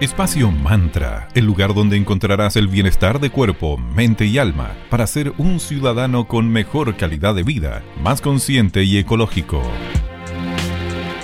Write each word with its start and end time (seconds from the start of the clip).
Espacio 0.00 0.52
Mantra, 0.52 1.26
el 1.34 1.44
lugar 1.44 1.74
donde 1.74 1.96
encontrarás 1.96 2.54
el 2.54 2.68
bienestar 2.68 3.18
de 3.18 3.30
cuerpo, 3.30 3.78
mente 3.78 4.26
y 4.26 4.38
alma 4.38 4.76
para 4.90 5.08
ser 5.08 5.32
un 5.38 5.58
ciudadano 5.58 6.28
con 6.28 6.48
mejor 6.48 6.96
calidad 6.96 7.34
de 7.34 7.42
vida, 7.42 7.82
más 8.00 8.20
consciente 8.20 8.84
y 8.84 8.96
ecológico. 8.96 9.60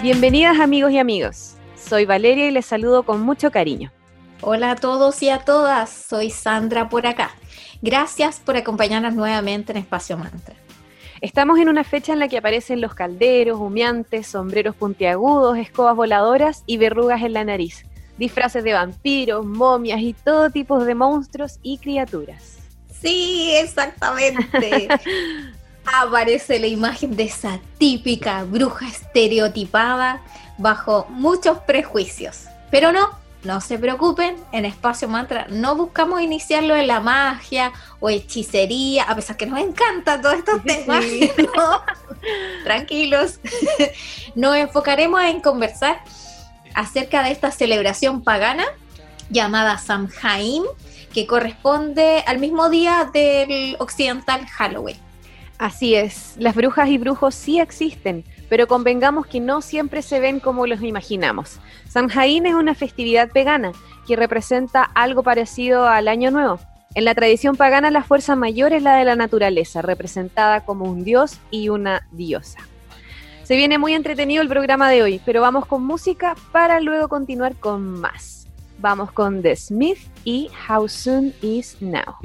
Bienvenidas 0.02 0.58
amigos 0.58 0.90
y 0.90 0.98
amigos. 0.98 1.54
Soy 1.76 2.04
Valeria 2.04 2.48
y 2.48 2.50
les 2.50 2.66
saludo 2.66 3.04
con 3.04 3.20
mucho 3.20 3.52
cariño. 3.52 3.92
Hola 4.40 4.72
a 4.72 4.74
todos 4.74 5.22
y 5.22 5.28
a 5.28 5.38
todas, 5.38 5.88
soy 5.88 6.30
Sandra 6.30 6.88
por 6.88 7.06
acá. 7.06 7.30
Gracias 7.80 8.40
por 8.40 8.56
acompañarnos 8.56 9.14
nuevamente 9.14 9.70
en 9.70 9.78
Espacio 9.78 10.18
Mantra. 10.18 10.56
Estamos 11.20 11.60
en 11.60 11.68
una 11.68 11.84
fecha 11.84 12.12
en 12.12 12.18
la 12.18 12.26
que 12.26 12.38
aparecen 12.38 12.80
los 12.80 12.96
calderos, 12.96 13.60
humeantes, 13.60 14.26
sombreros 14.26 14.74
puntiagudos, 14.74 15.58
escobas 15.58 15.94
voladoras 15.94 16.64
y 16.66 16.76
verrugas 16.76 17.22
en 17.22 17.34
la 17.34 17.44
nariz, 17.44 17.86
disfraces 18.18 18.64
de 18.64 18.72
vampiros, 18.72 19.44
momias 19.44 20.00
y 20.00 20.12
todo 20.12 20.50
tipo 20.50 20.84
de 20.84 20.94
monstruos 20.94 21.58
y 21.62 21.78
criaturas. 21.78 22.58
Sí, 23.00 23.52
exactamente. 23.54 24.88
Aparece 25.84 26.58
la 26.58 26.66
imagen 26.66 27.14
de 27.14 27.24
esa 27.24 27.60
típica 27.78 28.44
bruja 28.44 28.88
estereotipada 28.88 30.22
bajo 30.56 31.06
muchos 31.10 31.58
prejuicios. 31.58 32.44
Pero 32.70 32.92
no, 32.92 33.10
no 33.44 33.60
se 33.60 33.78
preocupen, 33.78 34.36
en 34.52 34.64
Espacio 34.64 35.06
Mantra 35.06 35.46
no 35.50 35.76
buscamos 35.76 36.22
iniciarlo 36.22 36.74
en 36.74 36.86
la 36.86 37.00
magia 37.00 37.72
o 38.00 38.08
hechicería, 38.08 39.04
a 39.04 39.14
pesar 39.14 39.36
que 39.36 39.44
nos 39.44 39.60
encantan 39.60 40.22
todos 40.22 40.36
estos 40.36 40.62
temas. 40.62 41.04
tranquilos. 42.64 43.38
Nos 44.34 44.56
enfocaremos 44.56 45.22
en 45.22 45.40
conversar 45.40 46.00
acerca 46.74 47.22
de 47.22 47.30
esta 47.30 47.50
celebración 47.50 48.22
pagana 48.22 48.64
llamada 49.30 49.78
Samhain, 49.78 50.62
que 51.12 51.26
corresponde 51.26 52.22
al 52.26 52.38
mismo 52.38 52.68
día 52.68 53.10
del 53.12 53.76
occidental 53.78 54.46
Halloween. 54.46 54.98
Así 55.58 55.94
es, 55.94 56.34
las 56.36 56.54
brujas 56.54 56.88
y 56.88 56.98
brujos 56.98 57.34
sí 57.34 57.60
existen, 57.60 58.24
pero 58.48 58.66
convengamos 58.66 59.26
que 59.26 59.40
no 59.40 59.62
siempre 59.62 60.02
se 60.02 60.18
ven 60.18 60.40
como 60.40 60.66
los 60.66 60.82
imaginamos. 60.82 61.60
Samhain 61.88 62.44
es 62.46 62.54
una 62.54 62.74
festividad 62.74 63.30
pagana 63.30 63.72
que 64.06 64.16
representa 64.16 64.82
algo 64.82 65.22
parecido 65.22 65.86
al 65.88 66.08
Año 66.08 66.30
Nuevo. 66.30 66.58
En 66.94 67.04
la 67.04 67.14
tradición 67.14 67.56
pagana 67.56 67.90
la 67.90 68.02
fuerza 68.04 68.36
mayor 68.36 68.72
es 68.72 68.82
la 68.82 68.96
de 68.96 69.04
la 69.04 69.16
naturaleza, 69.16 69.80
representada 69.80 70.64
como 70.64 70.84
un 70.84 71.04
dios 71.04 71.38
y 71.50 71.68
una 71.68 72.06
diosa. 72.12 72.58
Se 73.44 73.56
viene 73.56 73.76
muy 73.76 73.92
entretenido 73.92 74.40
el 74.40 74.48
programa 74.48 74.88
de 74.88 75.02
hoy, 75.02 75.20
pero 75.24 75.42
vamos 75.42 75.66
con 75.66 75.84
música 75.84 76.34
para 76.50 76.80
luego 76.80 77.08
continuar 77.08 77.54
con 77.56 78.00
más. 78.00 78.48
Vamos 78.78 79.12
con 79.12 79.42
The 79.42 79.54
Smith 79.54 79.98
y 80.24 80.48
How 80.66 80.88
Soon 80.88 81.34
Is 81.42 81.76
Now. 81.80 82.16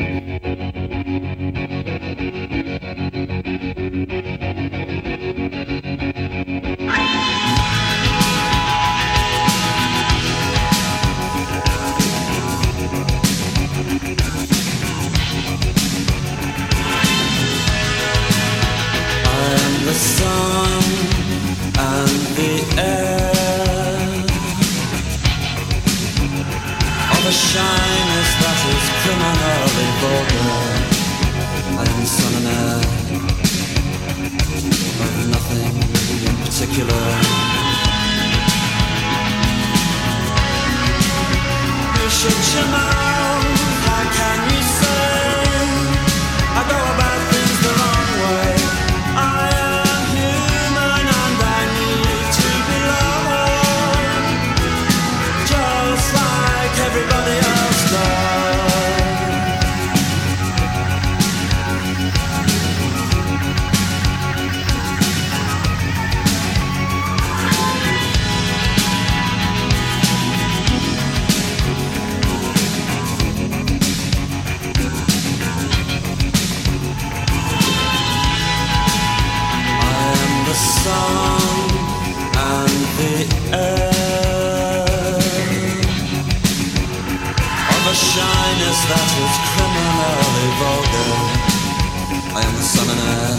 I 92.31 92.41
am 92.43 92.53
the 92.53 92.61
air 92.99 93.37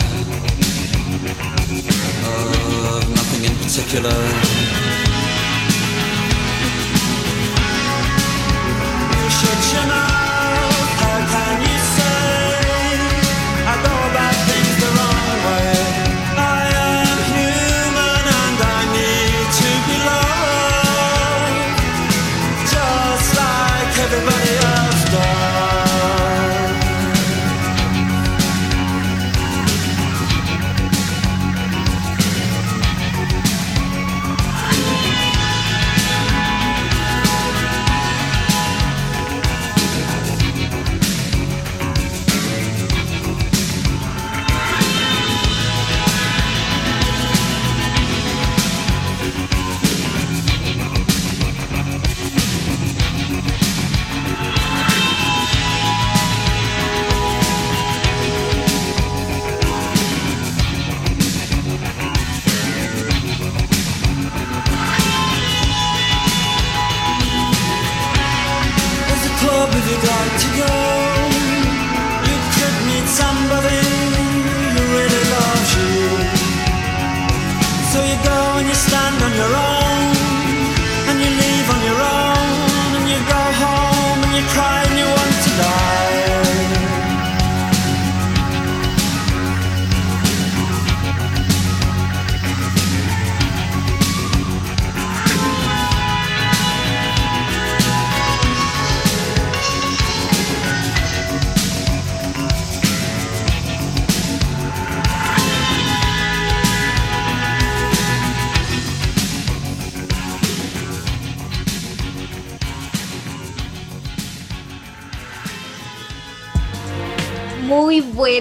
Of 2.99 3.09
nothing 3.11 3.45
in 3.45 3.55
particular. 3.57 4.19
You 9.23 9.31
should 9.31 9.63
you 9.77 10.10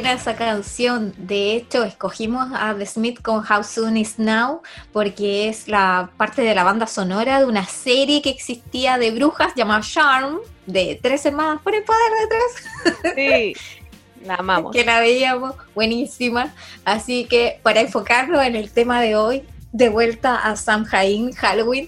Esa 0.09 0.35
canción. 0.35 1.13
De 1.17 1.55
hecho, 1.55 1.83
escogimos 1.83 2.49
a 2.55 2.73
The 2.75 2.85
Smith 2.87 3.21
con 3.21 3.45
How 3.45 3.63
Soon 3.63 3.95
Is 3.95 4.17
Now 4.17 4.61
porque 4.91 5.47
es 5.47 5.67
la 5.67 6.09
parte 6.17 6.41
de 6.41 6.55
la 6.55 6.63
banda 6.63 6.87
sonora 6.87 7.39
de 7.39 7.45
una 7.45 7.65
serie 7.67 8.21
que 8.23 8.31
existía 8.31 8.97
de 8.97 9.11
brujas 9.11 9.53
llamada 9.55 9.81
Charm, 9.81 10.39
de 10.65 10.99
tres 11.01 11.25
hermanas 11.27 11.61
por 11.61 11.75
el 11.75 11.83
poder 11.83 11.99
de 12.21 12.27
tres. 12.27 13.13
Sí, 13.15 14.25
la 14.25 14.35
amamos. 14.35 14.73
que 14.73 14.83
la 14.83 14.99
veíamos 14.99 15.53
buenísima. 15.75 16.55
Así 16.85 17.25
que 17.25 17.59
para 17.61 17.81
enfocarnos 17.81 18.43
en 18.43 18.55
el 18.55 18.71
tema 18.71 19.01
de 19.01 19.15
hoy, 19.15 19.43
de 19.71 19.89
vuelta 19.89 20.37
a 20.37 20.55
Samhain, 20.55 21.33
Halloween. 21.33 21.87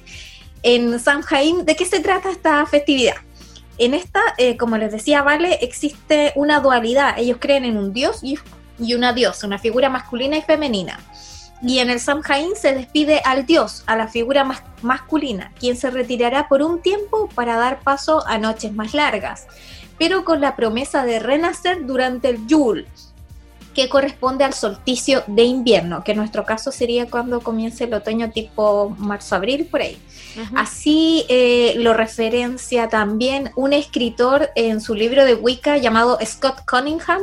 En 0.62 1.00
Samhain, 1.00 1.66
¿de 1.66 1.76
qué 1.76 1.86
se 1.86 2.00
trata 2.00 2.30
esta 2.30 2.64
festividad? 2.68 3.16
En 3.82 3.96
esta, 3.96 4.22
eh, 4.38 4.58
como 4.58 4.78
les 4.78 4.92
decía, 4.92 5.24
Vale, 5.24 5.56
existe 5.64 6.34
una 6.36 6.60
dualidad. 6.60 7.16
Ellos 7.18 7.38
creen 7.40 7.66
en 7.66 7.78
un 7.78 7.94
dios 7.94 8.20
y, 8.24 8.38
una 8.94 9.12
diosa, 9.12 9.48
una 9.48 9.58
figura 9.58 9.90
masculina 9.90 10.38
y 10.38 10.44
femenina. 10.44 11.00
Y 11.64 11.80
en 11.80 11.90
el 11.90 12.00
Samhain 12.00 12.56
se 12.56 12.76
despide 12.76 13.24
al 13.26 13.48
dios, 13.48 13.84
a 13.88 13.96
la 13.96 14.08
figura 14.08 14.44
mas- 14.44 14.62
masculina, 14.84 15.52
quien 15.60 15.76
se 15.76 15.90
retirará 15.90 16.48
por 16.48 16.62
un 16.62 16.84
tiempo 16.84 17.28
para 17.34 17.58
dar 17.58 17.80
paso 17.80 18.24
a 18.28 18.38
noches 18.38 18.72
más 18.72 18.94
largas, 18.94 19.48
pero 19.98 20.26
con 20.26 20.42
la 20.42 20.56
promesa 20.56 21.04
de 21.04 21.18
renacer 21.18 21.84
durante 21.88 22.30
el 22.30 22.46
Yule, 22.46 22.86
que 23.74 23.90
corresponde 23.90 24.44
al 24.44 24.54
solsticio 24.54 25.24
de 25.28 25.44
invierno, 25.44 26.04
que 26.04 26.12
en 26.12 26.18
nuestro 26.18 26.46
caso 26.46 26.72
sería 26.72 27.10
cuando 27.10 27.42
comience 27.42 27.86
el 27.86 27.94
otoño 27.94 28.32
tipo 28.32 28.96
marzo-abril, 28.98 29.66
por 29.66 29.82
ahí. 29.82 29.98
Así 30.56 31.26
eh, 31.30 31.74
lo 31.78 31.94
referencia 31.94 32.88
también 32.88 33.52
un 33.56 33.74
escritor 33.74 34.50
en 34.56 34.80
su 34.80 34.96
libro 34.96 35.26
de 35.26 35.36
Wicca 35.36 35.78
llamado 35.78 36.18
Scott 36.24 36.62
Cunningham, 36.70 37.22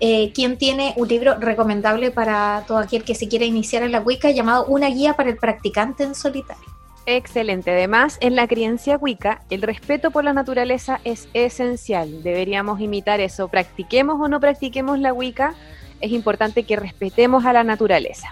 eh, 0.00 0.32
quien 0.34 0.58
tiene 0.58 0.94
un 0.96 1.08
libro 1.08 1.36
recomendable 1.38 2.10
para 2.10 2.64
todo 2.66 2.78
aquel 2.78 3.04
que 3.04 3.14
se 3.14 3.28
quiera 3.28 3.44
iniciar 3.44 3.82
en 3.82 3.92
la 3.92 4.00
Wicca 4.00 4.30
llamado 4.30 4.66
Una 4.66 4.88
guía 4.88 5.14
para 5.14 5.30
el 5.30 5.36
practicante 5.36 6.04
en 6.04 6.14
solitario. 6.14 6.72
Excelente. 7.06 7.72
Además, 7.72 8.16
en 8.20 8.36
la 8.36 8.46
creencia 8.46 8.96
Wicca, 8.96 9.42
el 9.50 9.62
respeto 9.62 10.10
por 10.10 10.24
la 10.24 10.32
naturaleza 10.32 11.00
es 11.04 11.28
esencial. 11.34 12.22
Deberíamos 12.22 12.80
imitar 12.80 13.20
eso. 13.20 13.48
Practiquemos 13.48 14.20
o 14.20 14.28
no 14.28 14.38
practiquemos 14.38 14.98
la 15.00 15.12
Wicca, 15.12 15.54
es 16.02 16.12
importante 16.12 16.64
que 16.64 16.76
respetemos 16.76 17.46
a 17.46 17.52
la 17.52 17.64
naturaleza. 17.64 18.28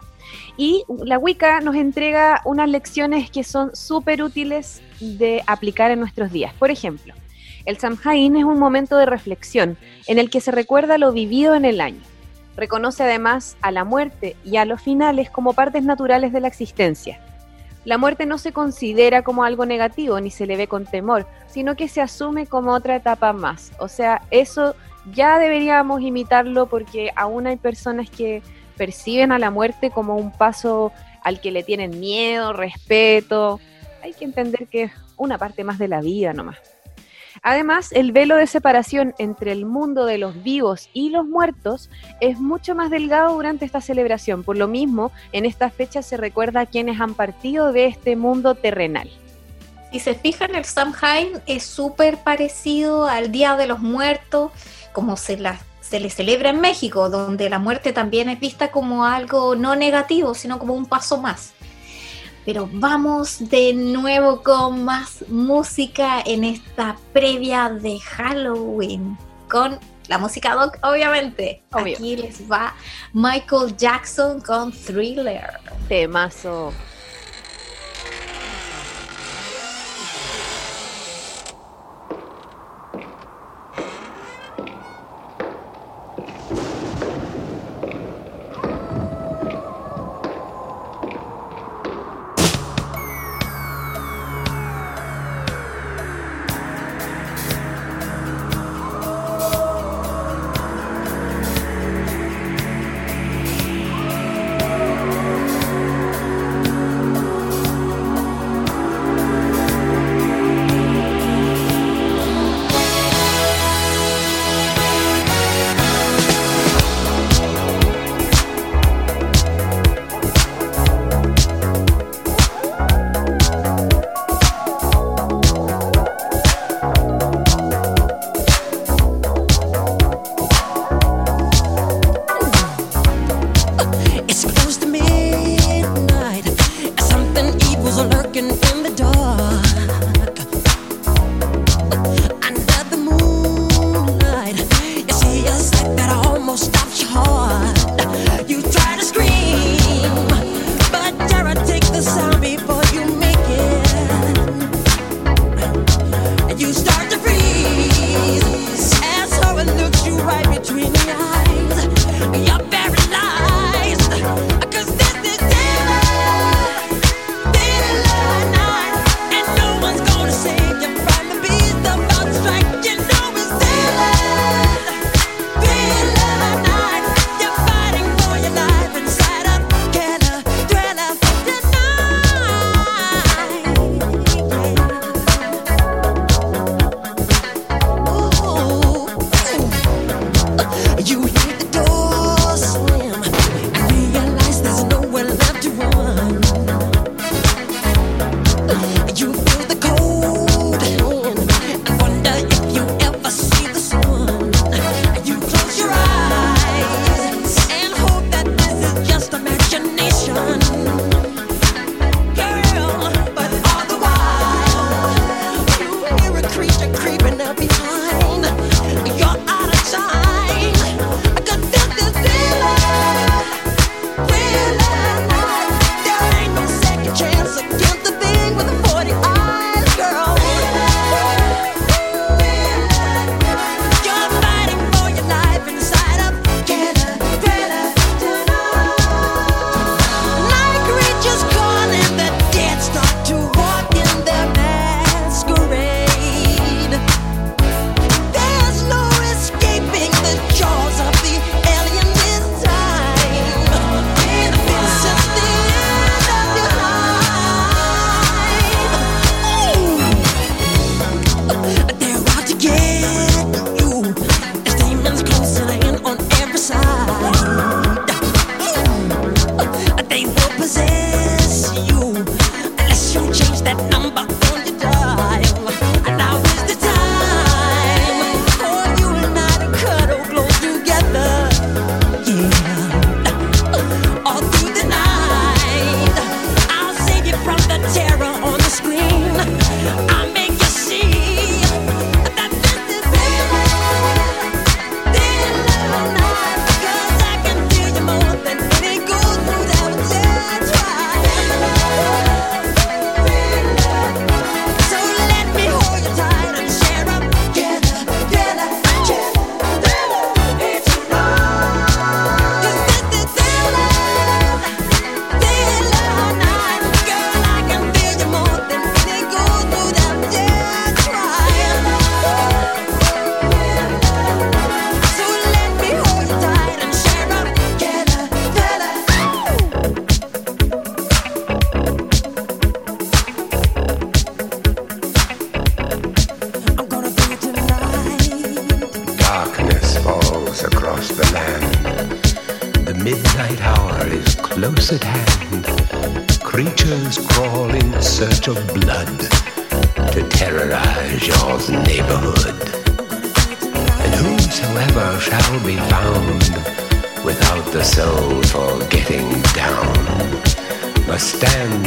Y 0.56 0.84
la 1.04 1.18
Wicca 1.18 1.60
nos 1.60 1.74
entrega 1.74 2.42
unas 2.44 2.68
lecciones 2.68 3.30
que 3.30 3.44
son 3.44 3.74
súper 3.74 4.22
útiles 4.22 4.82
de 5.00 5.42
aplicar 5.46 5.90
en 5.90 6.00
nuestros 6.00 6.30
días. 6.30 6.52
Por 6.54 6.70
ejemplo, 6.70 7.14
el 7.64 7.78
Samhain 7.78 8.36
es 8.36 8.44
un 8.44 8.58
momento 8.58 8.96
de 8.96 9.06
reflexión 9.06 9.76
en 10.06 10.18
el 10.18 10.30
que 10.30 10.40
se 10.40 10.50
recuerda 10.50 10.98
lo 10.98 11.12
vivido 11.12 11.54
en 11.54 11.64
el 11.64 11.80
año. 11.80 12.00
Reconoce 12.56 13.04
además 13.04 13.56
a 13.62 13.70
la 13.70 13.84
muerte 13.84 14.36
y 14.44 14.56
a 14.56 14.64
los 14.64 14.82
finales 14.82 15.30
como 15.30 15.54
partes 15.54 15.82
naturales 15.82 16.32
de 16.32 16.40
la 16.40 16.48
existencia. 16.48 17.20
La 17.84 17.96
muerte 17.96 18.26
no 18.26 18.36
se 18.36 18.52
considera 18.52 19.22
como 19.22 19.44
algo 19.44 19.64
negativo 19.64 20.20
ni 20.20 20.30
se 20.30 20.46
le 20.46 20.56
ve 20.56 20.66
con 20.66 20.84
temor, 20.84 21.26
sino 21.46 21.76
que 21.76 21.88
se 21.88 22.02
asume 22.02 22.46
como 22.46 22.72
otra 22.72 22.96
etapa 22.96 23.32
más. 23.32 23.72
O 23.78 23.88
sea, 23.88 24.22
eso 24.30 24.74
ya 25.12 25.38
deberíamos 25.38 26.02
imitarlo 26.02 26.66
porque 26.66 27.10
aún 27.16 27.46
hay 27.46 27.56
personas 27.56 28.10
que 28.10 28.42
perciben 28.76 29.32
a 29.32 29.38
la 29.38 29.50
muerte 29.50 29.90
como 29.90 30.16
un 30.16 30.32
paso 30.32 30.92
al 31.22 31.40
que 31.40 31.50
le 31.50 31.62
tienen 31.62 32.00
miedo, 32.00 32.52
respeto. 32.52 33.60
Hay 34.02 34.14
que 34.14 34.24
entender 34.24 34.68
que 34.68 34.84
es 34.84 34.92
una 35.16 35.38
parte 35.38 35.64
más 35.64 35.78
de 35.78 35.88
la 35.88 36.00
vida 36.00 36.32
nomás. 36.32 36.58
Además, 37.42 37.92
el 37.92 38.12
velo 38.12 38.36
de 38.36 38.46
separación 38.46 39.14
entre 39.18 39.52
el 39.52 39.64
mundo 39.64 40.04
de 40.04 40.18
los 40.18 40.42
vivos 40.42 40.90
y 40.92 41.10
los 41.10 41.26
muertos 41.26 41.88
es 42.20 42.38
mucho 42.38 42.74
más 42.74 42.90
delgado 42.90 43.34
durante 43.34 43.64
esta 43.64 43.80
celebración. 43.80 44.44
Por 44.44 44.58
lo 44.58 44.68
mismo, 44.68 45.10
en 45.32 45.46
esta 45.46 45.70
fecha 45.70 46.02
se 46.02 46.16
recuerda 46.16 46.60
a 46.60 46.66
quienes 46.66 47.00
han 47.00 47.14
partido 47.14 47.72
de 47.72 47.86
este 47.86 48.16
mundo 48.16 48.54
terrenal. 48.54 49.10
Si 49.90 50.00
se 50.00 50.14
fijan, 50.14 50.54
el 50.54 50.64
Samhain 50.64 51.40
es 51.46 51.64
súper 51.64 52.18
parecido 52.18 53.06
al 53.06 53.32
Día 53.32 53.56
de 53.56 53.66
los 53.66 53.80
Muertos, 53.80 54.52
como 54.92 55.16
se, 55.16 55.38
la- 55.38 55.60
se 55.80 56.00
le 56.00 56.10
celebra 56.10 56.50
en 56.50 56.60
México, 56.60 57.08
donde 57.10 57.48
la 57.50 57.58
muerte 57.58 57.92
también 57.92 58.28
es 58.28 58.38
vista 58.40 58.70
como 58.70 59.04
algo 59.04 59.54
no 59.56 59.76
negativo, 59.76 60.34
sino 60.34 60.58
como 60.58 60.74
un 60.74 60.86
paso 60.86 61.18
más. 61.18 61.52
Pero 62.44 62.68
vamos 62.72 63.50
de 63.50 63.74
nuevo 63.74 64.42
con 64.42 64.84
más 64.84 65.24
música 65.28 66.20
en 66.24 66.44
esta 66.44 66.96
previa 67.12 67.68
de 67.68 68.00
Halloween, 68.00 69.16
con 69.48 69.78
la 70.08 70.18
música 70.18 70.54
doc, 70.54 70.78
obviamente. 70.82 71.62
Obvio. 71.72 71.96
Aquí 71.96 72.16
les 72.16 72.50
va 72.50 72.74
Michael 73.12 73.76
Jackson 73.76 74.40
con 74.40 74.72
Thriller. 74.72 75.50
Temazo. 75.88 76.72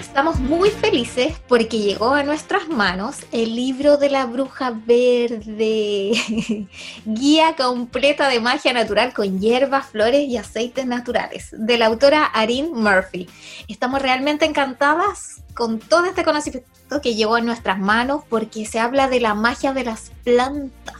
Estamos 0.00 0.40
muy 0.40 0.70
felices 0.70 1.40
porque 1.46 1.78
llegó 1.78 2.12
a 2.12 2.24
nuestras 2.24 2.68
manos 2.68 3.18
el 3.30 3.54
libro 3.54 3.98
de 3.98 4.10
la 4.10 4.26
bruja 4.26 4.72
verde, 4.74 6.12
guía 7.04 7.54
completa 7.56 8.28
de 8.28 8.40
magia 8.40 8.72
natural 8.72 9.14
con 9.14 9.38
hierbas, 9.38 9.86
flores 9.86 10.28
y 10.28 10.36
aceites 10.36 10.86
naturales, 10.86 11.50
de 11.52 11.78
la 11.78 11.86
autora 11.86 12.24
Arin 12.24 12.72
Murphy. 12.72 13.28
Estamos 13.68 14.02
realmente 14.02 14.44
encantadas 14.44 15.44
con 15.54 15.78
todo 15.78 16.06
este 16.06 16.24
conocimiento 16.24 17.00
que 17.00 17.14
llegó 17.14 17.36
a 17.36 17.40
nuestras 17.40 17.78
manos 17.78 18.24
porque 18.28 18.66
se 18.66 18.80
habla 18.80 19.08
de 19.08 19.20
la 19.20 19.34
magia 19.34 19.72
de 19.72 19.84
las 19.84 20.10
plantas. 20.24 20.97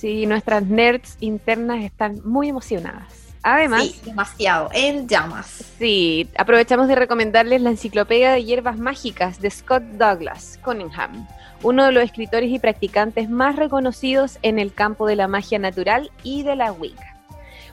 Sí, 0.00 0.24
nuestras 0.24 0.64
nerds 0.64 1.18
internas 1.20 1.84
están 1.84 2.22
muy 2.24 2.48
emocionadas. 2.48 3.34
Además, 3.42 3.82
Sí, 3.82 4.00
demasiado, 4.02 4.70
en 4.72 5.06
llamas. 5.06 5.62
Sí, 5.78 6.26
aprovechamos 6.38 6.88
de 6.88 6.94
recomendarles 6.94 7.60
la 7.60 7.68
Enciclopedia 7.68 8.32
de 8.32 8.42
Hierbas 8.42 8.78
Mágicas 8.78 9.42
de 9.42 9.50
Scott 9.50 9.82
Douglas 9.98 10.58
Cunningham, 10.64 11.28
uno 11.62 11.84
de 11.84 11.92
los 11.92 12.02
escritores 12.02 12.50
y 12.50 12.58
practicantes 12.58 13.28
más 13.28 13.56
reconocidos 13.56 14.38
en 14.40 14.58
el 14.58 14.72
campo 14.72 15.06
de 15.06 15.16
la 15.16 15.28
magia 15.28 15.58
natural 15.58 16.10
y 16.22 16.44
de 16.44 16.56
la 16.56 16.72
Wicca. 16.72 17.18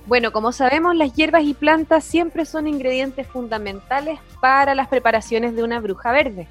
Bueno, 0.06 0.34
como 0.34 0.52
sabemos, 0.52 0.98
las 0.98 1.14
hierbas 1.14 1.44
y 1.44 1.54
plantas 1.54 2.04
siempre 2.04 2.44
son 2.44 2.68
ingredientes 2.68 3.26
fundamentales 3.26 4.20
para 4.42 4.76
las 4.76 4.90
preparaciones 4.90 5.56
de 5.56 5.64
una 5.64 5.80
bruja 5.80 6.12
verde. 6.12 6.46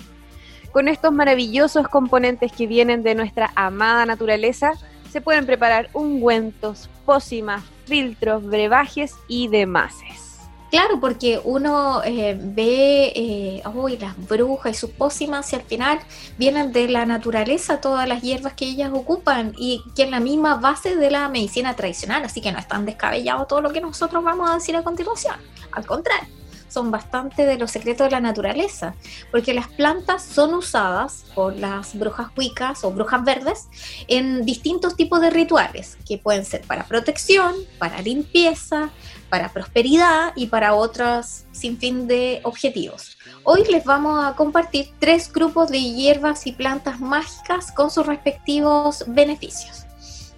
Con 0.73 0.89
estos 0.89 1.13
maravillosos 1.13 1.87
componentes 1.89 2.51
que 2.51 2.67
vienen 2.67 3.03
de 3.03 3.15
nuestra 3.15 3.51
amada 3.55 4.07
naturaleza, 4.07 4.73
se 5.11 5.21
pueden 5.21 5.47
preparar 5.47 5.91
ungüentos, 5.93 6.89
pócimas, 7.05 7.63
filtros, 7.87 8.45
brebajes 8.45 9.15
y 9.29 9.49
demases. 9.49 10.27
Claro, 10.71 10.99
porque 11.01 11.41
uno 11.45 12.03
eh, 12.05 12.37
ve, 12.39 13.63
uy, 13.73 13.97
las 13.99 14.17
brujas 14.27 14.73
y 14.73 14.75
sus 14.75 14.91
pócimas 14.91 15.53
y 15.53 15.57
al 15.57 15.63
final 15.63 16.01
vienen 16.39 16.73
de 16.73 16.89
la 16.89 17.07
naturaleza 17.07 17.81
todas 17.81 18.09
las 18.09 18.21
hierbas 18.21 18.55
que 18.55 18.67
ellas 18.67 18.91
ocupan 18.93 19.55
y 19.57 19.83
que 19.95 20.03
es 20.03 20.11
la 20.11 20.19
misma 20.19 20.57
base 20.57 20.97
de 20.97 21.11
la 21.11 21.29
medicina 21.29 21.77
tradicional, 21.77 22.25
así 22.25 22.41
que 22.41 22.51
no 22.51 22.59
es 22.59 22.67
tan 22.67 22.85
descabellado 22.85 23.47
todo 23.47 23.61
lo 23.61 23.73
que 23.73 23.81
nosotros 23.81 24.25
vamos 24.25 24.51
a 24.51 24.55
decir 24.55 24.75
a 24.75 24.83
continuación. 24.83 25.37
Al 25.71 25.87
contrario, 25.87 26.29
son 26.77 26.91
bastante 26.91 27.47
de 27.47 27.57
los 27.57 27.71
secretos 27.71 28.07
de 28.07 28.11
la 28.11 28.21
naturaleza, 28.21 28.95
porque 29.31 29.55
las 29.55 29.67
plantas 29.67 30.23
son 30.23 30.53
usadas 30.53 31.25
por 31.35 31.57
las 31.57 31.99
brujas 31.99 32.29
cuicas 32.33 32.85
o 32.85 32.91
brujas 32.91 33.25
verdes 33.25 33.69
en 34.09 34.45
distintos 34.45 34.95
tipos 34.95 35.23
de 35.23 35.31
rituales, 35.31 35.97
que 36.07 36.19
pueden 36.19 36.45
ser 36.45 36.61
para 36.67 36.85
protección, 36.85 37.55
para 37.79 38.03
limpieza, 38.03 38.91
para 39.31 39.49
prosperidad 39.49 40.35
y 40.37 40.49
para 40.49 40.75
otros 40.75 41.45
sin 41.51 41.79
fin 41.79 42.07
de 42.07 42.41
objetivos. 42.43 43.17
Hoy 43.43 43.65
les 43.71 43.83
vamos 43.85 44.23
a 44.23 44.35
compartir 44.35 44.93
tres 44.99 45.33
grupos 45.33 45.71
de 45.71 45.81
hierbas 45.81 46.47
y 46.47 46.53
plantas 46.53 47.01
mágicas 47.01 47.73
con 47.73 47.91
sus 47.91 48.05
respectivos 48.05 49.03
beneficios. 49.07 49.87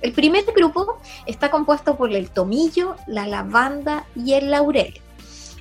El 0.02 0.12
primer 0.12 0.44
grupo 0.54 0.98
está 1.26 1.50
compuesto 1.50 1.96
por 1.96 2.12
el 2.12 2.30
tomillo, 2.30 2.94
la 3.08 3.26
lavanda 3.26 4.06
y 4.14 4.34
el 4.34 4.52
laurel. 4.52 5.00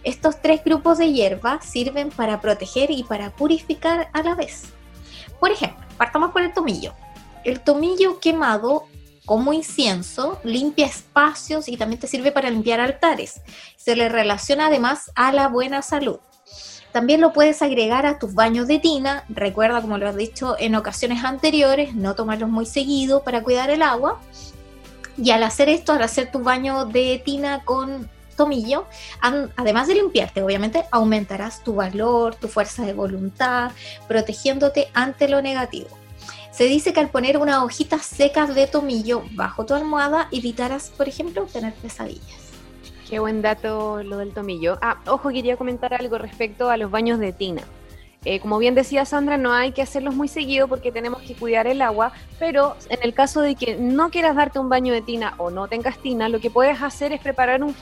Estos 0.07 0.41
tres 0.41 0.63
grupos 0.63 0.99
de 0.99 1.11
hierbas 1.11 1.65
sirven 1.65 2.11
para 2.11 2.39
proteger 2.39 2.91
y 2.91 3.03
para 3.03 3.35
purificar 3.35 4.09
a 4.13 4.23
la 4.23 4.35
vez. 4.35 4.63
Por 5.37 5.51
ejemplo, 5.51 5.85
partamos 5.97 6.31
por 6.31 6.43
el 6.43 6.53
tomillo. 6.53 6.93
El 7.43 7.59
tomillo 7.59 8.21
quemado 8.21 8.85
como 9.25 9.51
incienso 9.51 10.39
limpia 10.45 10.85
espacios 10.85 11.67
y 11.67 11.75
también 11.75 11.99
te 11.99 12.07
sirve 12.07 12.31
para 12.31 12.49
limpiar 12.49 12.79
altares. 12.79 13.41
Se 13.75 13.97
le 13.97 14.07
relaciona 14.07 14.67
además 14.67 15.11
a 15.13 15.33
la 15.33 15.49
buena 15.49 15.81
salud. 15.81 16.19
También 16.93 17.19
lo 17.19 17.33
puedes 17.33 17.61
agregar 17.61 18.05
a 18.05 18.17
tus 18.17 18.33
baños 18.33 18.69
de 18.69 18.79
tina. 18.79 19.25
Recuerda, 19.27 19.81
como 19.81 19.97
lo 19.97 20.07
has 20.07 20.15
dicho 20.15 20.55
en 20.57 20.75
ocasiones 20.75 21.25
anteriores, 21.25 21.95
no 21.95 22.15
tomarlos 22.15 22.49
muy 22.49 22.65
seguido 22.65 23.25
para 23.25 23.43
cuidar 23.43 23.71
el 23.71 23.81
agua. 23.81 24.21
Y 25.17 25.31
al 25.31 25.43
hacer 25.43 25.67
esto, 25.67 25.91
al 25.91 26.01
hacer 26.01 26.31
tu 26.31 26.39
baño 26.39 26.85
de 26.85 27.21
tina 27.25 27.65
con 27.65 28.09
tomillo, 28.37 28.85
además 29.57 29.89
de 29.89 29.95
limpiarte, 29.95 30.41
obviamente, 30.41 30.85
aumentarás 30.91 31.61
tu 31.63 31.75
valor, 31.75 32.35
tu 32.35 32.47
fuerza 32.47 32.85
de 32.85 32.93
voluntad, 32.93 33.71
protegiéndote 34.07 34.87
ante 34.93 35.27
lo 35.27 35.41
negativo. 35.41 35.89
Se 36.51 36.63
dice 36.63 36.93
que 36.93 36.99
al 36.99 37.09
poner 37.09 37.37
unas 37.37 37.61
hojitas 37.61 38.05
secas 38.05 38.55
de 38.55 38.65
tomillo 38.65 39.23
bajo 39.33 39.65
tu 39.65 39.73
almohada, 39.73 40.29
evitarás, 40.31 40.89
por 40.89 41.07
ejemplo, 41.09 41.43
tener 41.43 41.73
pesadillas. 41.73 42.47
Qué 43.09 43.19
buen 43.19 43.41
dato 43.41 44.01
lo 44.03 44.17
del 44.17 44.33
tomillo. 44.33 44.77
Ah, 44.81 44.99
ojo, 45.07 45.29
quería 45.29 45.55
comentar 45.55 45.93
algo 45.93 46.17
respecto 46.17 46.69
a 46.69 46.77
los 46.77 46.89
baños 46.89 47.19
de 47.19 47.31
tina. 47.31 47.63
Eh, 48.29 48.41
como 48.41 48.57
bien 48.57 48.75
decía 48.75 49.05
Sandra, 49.05 49.37
no 49.37 49.53
hay 49.53 49.71
que 49.71 49.81
hacerlos 49.81 50.13
muy 50.13 50.27
seguido 50.27 50.67
porque 50.67 50.91
tenemos 50.91 51.21
que 51.21 51.33
cuidar 51.33 51.65
el 51.65 51.81
agua, 51.81 52.11
pero 52.39 52.75
en 52.89 52.99
el 53.01 53.13
caso 53.13 53.39
de 53.39 53.55
que 53.55 53.77
no 53.77 54.09
quieras 54.09 54.35
darte 54.35 54.59
un 54.59 54.67
baño 54.67 54.91
de 54.91 55.01
tina 55.01 55.35
o 55.37 55.49
no 55.49 55.69
tengas 55.69 55.97
tina, 55.99 56.27
lo 56.27 56.41
que 56.41 56.49
puedes 56.49 56.81
hacer 56.81 57.13
es 57.13 57.21
preparar 57.21 57.63
un 57.63 57.73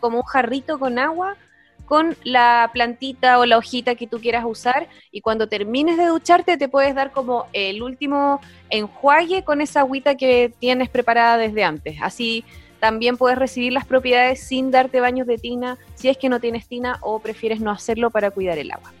como 0.00 0.16
un 0.16 0.22
jarrito 0.22 0.78
con 0.78 0.98
agua 0.98 1.36
con 1.84 2.16
la 2.24 2.70
plantita 2.72 3.38
o 3.38 3.44
la 3.44 3.58
hojita 3.58 3.94
que 3.94 4.06
tú 4.06 4.20
quieras 4.20 4.46
usar 4.46 4.88
y 5.12 5.20
cuando 5.20 5.48
termines 5.48 5.98
de 5.98 6.06
ducharte 6.06 6.56
te 6.56 6.68
puedes 6.70 6.94
dar 6.94 7.12
como 7.12 7.44
el 7.52 7.82
último 7.82 8.40
enjuague 8.70 9.44
con 9.44 9.60
esa 9.60 9.80
agüita 9.80 10.14
que 10.14 10.50
tienes 10.60 10.88
preparada 10.88 11.36
desde 11.36 11.62
antes. 11.62 11.98
Así 12.00 12.42
también 12.78 13.18
puedes 13.18 13.36
recibir 13.36 13.74
las 13.74 13.84
propiedades 13.84 14.42
sin 14.42 14.70
darte 14.70 14.98
baños 14.98 15.26
de 15.26 15.36
tina 15.36 15.76
si 15.94 16.08
es 16.08 16.16
que 16.16 16.30
no 16.30 16.40
tienes 16.40 16.66
tina 16.68 16.96
o 17.02 17.18
prefieres 17.18 17.60
no 17.60 17.70
hacerlo 17.70 18.08
para 18.08 18.30
cuidar 18.30 18.56
el 18.56 18.70
agua. 18.70 18.94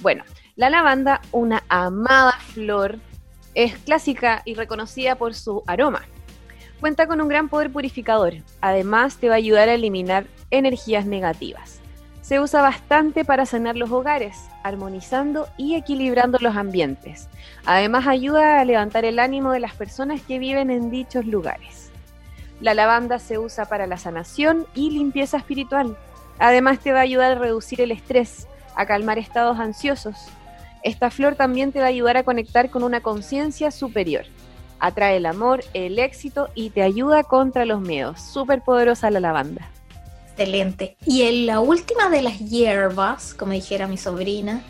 Bueno, 0.00 0.24
la 0.56 0.70
lavanda, 0.70 1.20
una 1.32 1.64
amada 1.68 2.32
flor, 2.52 2.98
es 3.54 3.76
clásica 3.78 4.42
y 4.44 4.54
reconocida 4.54 5.16
por 5.16 5.34
su 5.34 5.62
aroma. 5.66 6.02
Cuenta 6.80 7.08
con 7.08 7.20
un 7.20 7.28
gran 7.28 7.48
poder 7.48 7.72
purificador. 7.72 8.34
Además, 8.60 9.16
te 9.16 9.28
va 9.28 9.34
a 9.34 9.38
ayudar 9.38 9.68
a 9.68 9.74
eliminar 9.74 10.26
energías 10.50 11.06
negativas. 11.06 11.80
Se 12.22 12.38
usa 12.38 12.62
bastante 12.62 13.24
para 13.24 13.46
sanar 13.46 13.76
los 13.76 13.90
hogares, 13.90 14.36
armonizando 14.62 15.48
y 15.56 15.74
equilibrando 15.74 16.38
los 16.40 16.56
ambientes. 16.56 17.28
Además, 17.64 18.06
ayuda 18.06 18.60
a 18.60 18.64
levantar 18.64 19.04
el 19.04 19.18
ánimo 19.18 19.50
de 19.50 19.60
las 19.60 19.74
personas 19.74 20.20
que 20.22 20.38
viven 20.38 20.70
en 20.70 20.90
dichos 20.90 21.24
lugares. 21.24 21.90
La 22.60 22.74
lavanda 22.74 23.18
se 23.18 23.38
usa 23.38 23.64
para 23.64 23.86
la 23.86 23.96
sanación 23.96 24.66
y 24.74 24.90
limpieza 24.90 25.38
espiritual. 25.38 25.96
Además 26.38 26.78
te 26.78 26.92
va 26.92 26.98
a 26.98 27.02
ayudar 27.02 27.32
a 27.32 27.40
reducir 27.40 27.80
el 27.80 27.90
estrés, 27.90 28.46
a 28.78 28.86
calmar 28.86 29.18
estados 29.18 29.58
ansiosos 29.58 30.16
Esta 30.82 31.10
flor 31.10 31.34
también 31.34 31.72
te 31.72 31.80
va 31.80 31.86
a 31.86 31.88
ayudar 31.88 32.16
a 32.16 32.22
conectar 32.22 32.70
con 32.70 32.84
una 32.84 33.00
conciencia 33.00 33.70
superior. 33.72 34.24
Atrae 34.78 35.16
el 35.16 35.26
amor, 35.26 35.64
el 35.74 35.98
éxito 35.98 36.48
y 36.54 36.70
te 36.70 36.82
ayuda 36.82 37.24
contra 37.24 37.64
los 37.64 37.80
miedos. 37.80 38.22
Súper 38.22 38.62
poderosa 38.62 39.10
la 39.10 39.18
lavanda. 39.18 39.68
Excelente. 40.28 40.96
Y 41.04 41.22
en 41.22 41.46
la 41.46 41.58
última 41.58 42.08
de 42.08 42.22
las 42.22 42.38
hierbas, 42.38 43.34
como 43.34 43.52
dijera 43.52 43.88
mi 43.88 43.96
sobrina, 43.98 44.62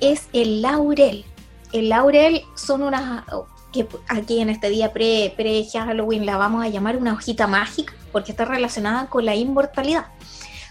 es 0.00 0.28
el 0.32 0.62
laurel. 0.62 1.24
El 1.72 1.90
laurel 1.90 2.42
son 2.56 2.82
unas 2.82 3.22
que 3.72 3.86
aquí 4.08 4.40
en 4.40 4.50
este 4.50 4.68
día 4.68 4.92
pre, 4.92 5.32
pre 5.36 5.64
Halloween 5.72 6.26
la 6.26 6.36
vamos 6.36 6.64
a 6.64 6.68
llamar 6.68 6.96
una 6.96 7.12
hojita 7.12 7.46
mágica 7.46 7.94
porque 8.10 8.32
está 8.32 8.44
relacionada 8.44 9.06
con 9.06 9.24
la 9.24 9.36
inmortalidad. 9.36 10.06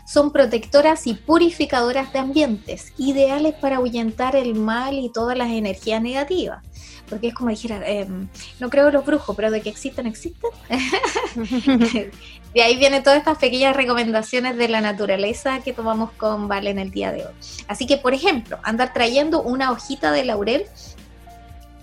Son 0.06 0.32
protectoras 0.32 1.08
y 1.08 1.16
purificadoras 1.16 2.14
de 2.14 2.20
ambientes, 2.20 2.94
ideales 2.98 3.56
para 3.56 3.78
ahuyentar 3.78 4.36
el 4.36 4.56
mal 4.56 4.94
y 4.94 5.10
todas 5.10 5.38
las 5.38 5.50
energías 5.50 6.02
negativas. 6.02 6.64
Porque 7.10 7.28
es 7.28 7.34
como 7.34 7.50
dijera, 7.50 7.82
em, 7.88 8.28
no 8.60 8.70
creo 8.70 8.88
en 8.88 8.94
los 8.94 9.06
brujos, 9.06 9.36
pero 9.36 9.52
de 9.52 9.62
que 9.62 9.70
existen, 9.70 10.08
existen. 10.08 10.50
de 12.54 12.62
ahí 12.62 12.78
vienen 12.78 13.04
todas 13.04 13.20
estas 13.20 13.38
pequeñas 13.38 13.76
recomendaciones 13.76 14.58
de 14.58 14.68
la 14.68 14.82
naturaleza 14.82 15.60
que 15.60 15.74
tomamos 15.74 16.12
con 16.12 16.48
Vale 16.48 16.70
en 16.70 16.80
el 16.80 16.92
día 16.92 17.12
de 17.12 17.26
hoy. 17.26 17.34
Así 17.68 17.86
que, 17.86 17.98
por 17.98 18.14
ejemplo, 18.14 18.60
andar 18.64 18.94
trayendo 18.94 19.42
una 19.42 19.72
hojita 19.72 20.12
de 20.12 20.26
laurel 20.26 20.66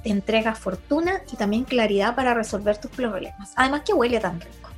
te 0.03 0.11
entrega 0.11 0.55
fortuna 0.55 1.23
y 1.33 1.37
también 1.37 1.65
claridad 1.65 2.15
para 2.15 2.35
resolver 2.35 2.79
tus 2.79 2.91
problemas. 2.91 3.53
Además 3.57 3.83
que 3.85 3.93
huele 3.93 4.21
tan 4.21 4.41
rico. 4.41 4.71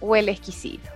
Huele 0.00 0.32
exquisito. 0.32 0.95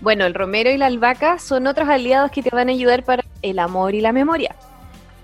Bueno, 0.00 0.26
el 0.26 0.34
romero 0.34 0.70
y 0.70 0.76
la 0.76 0.86
albahaca 0.86 1.38
son 1.38 1.66
otros 1.66 1.88
aliados 1.88 2.30
que 2.30 2.42
te 2.42 2.50
van 2.50 2.68
a 2.68 2.72
ayudar 2.72 3.04
para 3.04 3.24
el 3.42 3.58
amor 3.58 3.94
y 3.94 4.00
la 4.00 4.12
memoria. 4.12 4.54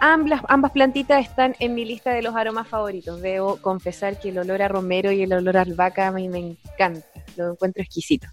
Ambas, 0.00 0.42
ambas 0.48 0.72
plantitas 0.72 1.24
están 1.24 1.54
en 1.60 1.74
mi 1.74 1.84
lista 1.84 2.10
de 2.10 2.22
los 2.22 2.34
aromas 2.34 2.68
favoritos. 2.68 3.20
Debo 3.22 3.56
confesar 3.56 4.18
que 4.18 4.30
el 4.30 4.38
olor 4.38 4.62
a 4.62 4.68
romero 4.68 5.12
y 5.12 5.22
el 5.22 5.32
olor 5.32 5.56
a 5.56 5.62
albahaca 5.62 6.08
a 6.08 6.10
mí 6.10 6.28
me 6.28 6.38
encanta. 6.38 7.06
Lo 7.36 7.52
encuentro 7.52 7.82
exquisito. 7.82 8.26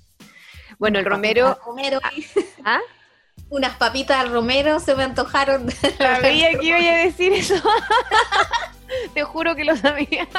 Bueno, 0.80 1.00
el 1.00 1.06
romero... 1.06 1.58
romero, 1.66 2.00
¿Ah? 2.66 2.80
unas 3.52 3.76
papitas 3.76 4.18
al 4.18 4.32
romero 4.32 4.80
se 4.80 4.96
me 4.96 5.04
antojaron. 5.04 5.70
Sabía 5.98 6.58
que 6.58 6.66
iba 6.66 6.78
a 6.78 7.04
decir 7.04 7.34
eso. 7.34 7.56
Te 9.14 9.24
juro 9.24 9.56
que 9.56 9.66
lo 9.66 9.76
sabía. 9.76 10.28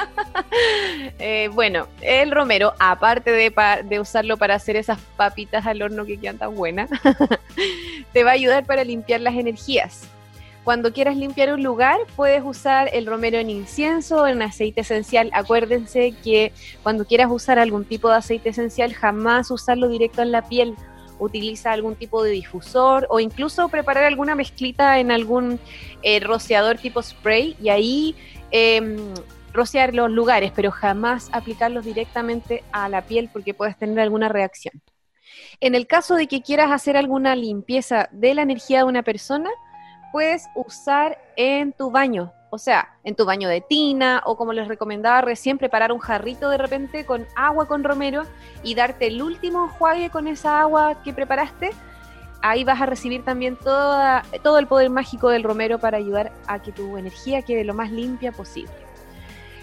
Eh, 1.18 1.48
bueno, 1.52 1.86
el 2.00 2.30
romero, 2.30 2.74
aparte 2.78 3.30
de, 3.30 4.00
usarlo 4.00 4.36
para 4.36 4.54
hacer 4.54 4.76
esas 4.76 4.98
papitas 5.16 5.66
al 5.66 5.80
horno 5.80 6.04
que 6.04 6.18
quedan 6.18 6.36
tan 6.36 6.54
buenas, 6.54 6.90
te 8.12 8.24
va 8.24 8.30
a 8.30 8.34
ayudar 8.34 8.66
para 8.66 8.84
limpiar 8.84 9.20
las 9.20 9.34
energías. 9.34 10.08
Cuando 10.64 10.92
quieras 10.92 11.16
limpiar 11.16 11.52
un 11.52 11.62
lugar, 11.62 11.98
puedes 12.16 12.42
usar 12.44 12.90
el 12.92 13.06
romero 13.06 13.38
en 13.38 13.50
incienso 13.50 14.22
o 14.22 14.26
en 14.26 14.42
aceite 14.42 14.82
esencial. 14.82 15.30
Acuérdense 15.32 16.12
que 16.22 16.52
cuando 16.82 17.04
quieras 17.04 17.30
usar 17.30 17.58
algún 17.58 17.84
tipo 17.84 18.08
de 18.08 18.16
aceite 18.16 18.50
esencial, 18.50 18.92
jamás 18.92 19.50
usarlo 19.50 19.88
directo 19.88 20.22
en 20.22 20.32
la 20.32 20.42
piel. 20.48 20.74
Utiliza 21.18 21.72
algún 21.72 21.94
tipo 21.94 22.22
de 22.22 22.30
difusor 22.30 23.06
o 23.10 23.20
incluso 23.20 23.68
preparar 23.68 24.04
alguna 24.04 24.34
mezclita 24.34 24.98
en 24.98 25.12
algún 25.12 25.58
eh, 26.02 26.20
rociador 26.20 26.78
tipo 26.78 27.02
spray 27.02 27.56
y 27.62 27.68
ahí 27.68 28.16
eh, 28.52 28.96
rociar 29.52 29.94
los 29.94 30.10
lugares, 30.10 30.52
pero 30.54 30.70
jamás 30.70 31.28
aplicarlos 31.32 31.84
directamente 31.84 32.62
a 32.72 32.88
la 32.88 33.02
piel 33.02 33.28
porque 33.32 33.54
puedes 33.54 33.76
tener 33.76 33.98
alguna 34.00 34.28
reacción. 34.28 34.80
En 35.60 35.74
el 35.74 35.86
caso 35.86 36.14
de 36.14 36.26
que 36.26 36.42
quieras 36.42 36.70
hacer 36.70 36.96
alguna 36.96 37.34
limpieza 37.34 38.08
de 38.12 38.34
la 38.34 38.42
energía 38.42 38.78
de 38.78 38.84
una 38.84 39.02
persona, 39.02 39.50
puedes 40.10 40.46
usar 40.54 41.18
en 41.36 41.72
tu 41.72 41.90
baño, 41.90 42.32
o 42.50 42.58
sea, 42.58 42.98
en 43.04 43.14
tu 43.14 43.24
baño 43.24 43.48
de 43.48 43.62
tina 43.62 44.22
o 44.26 44.36
como 44.36 44.52
les 44.52 44.68
recomendaba 44.68 45.22
recién, 45.22 45.58
preparar 45.58 45.92
un 45.92 46.00
jarrito 46.00 46.50
de 46.50 46.58
repente 46.58 47.06
con 47.06 47.26
agua 47.34 47.66
con 47.66 47.82
romero 47.82 48.24
y 48.62 48.74
darte 48.74 49.06
el 49.06 49.22
último 49.22 49.64
enjuague 49.64 50.10
con 50.10 50.28
esa 50.28 50.60
agua 50.60 51.02
que 51.02 51.12
preparaste. 51.12 51.70
Ahí 52.42 52.64
vas 52.64 52.80
a 52.80 52.86
recibir 52.86 53.24
también 53.24 53.56
toda, 53.56 54.22
todo 54.42 54.58
el 54.58 54.66
poder 54.66 54.90
mágico 54.90 55.30
del 55.30 55.44
romero 55.44 55.78
para 55.78 55.96
ayudar 55.96 56.32
a 56.46 56.60
que 56.60 56.72
tu 56.72 56.96
energía 56.96 57.42
quede 57.42 57.64
lo 57.64 57.72
más 57.72 57.90
limpia 57.90 58.32
posible. 58.32 58.72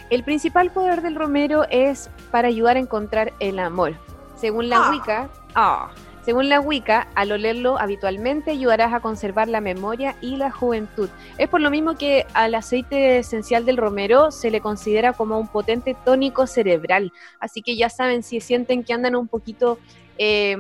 El 0.10 0.24
principal 0.24 0.72
poder 0.72 1.02
del 1.02 1.16
romero 1.16 1.66
es 1.70 2.10
para 2.32 2.48
ayudar 2.48 2.78
a 2.78 2.80
encontrar 2.80 3.34
el 3.40 3.60
amor. 3.60 3.94
Según 4.36 4.70
la 4.70 4.78
Ah. 4.78 4.92
Wicca, 4.92 5.30
ah, 5.54 5.92
según 6.24 6.50
la 6.50 6.60
Wicca, 6.60 7.08
al 7.16 7.32
olerlo 7.32 7.80
habitualmente 7.80 8.52
ayudarás 8.52 8.94
a 8.94 9.00
conservar 9.00 9.48
la 9.48 9.62
memoria 9.62 10.16
y 10.22 10.36
la 10.36 10.52
juventud. 10.52 11.10
Es 11.38 11.50
por 11.50 11.62
lo 11.62 11.70
mismo 11.70 11.96
que 11.96 12.26
al 12.34 12.56
aceite 12.56 13.20
esencial 13.20 13.66
del 13.66 13.78
romero 13.78 14.32
se 14.32 14.52
le 14.52 14.62
considera 14.62 15.14
como 15.14 15.40
un 15.40 15.48
potente 15.48 15.96
tónico 16.06 16.48
cerebral. 16.48 17.12
Así 17.40 17.62
que 17.62 17.76
ya 17.76 17.90
saben, 17.90 18.24
si 18.24 18.42
sienten 18.42 18.84
que 18.84 18.94
andan 18.94 19.16
un 19.16 19.28
poquito 19.28 19.80
eh, 20.18 20.58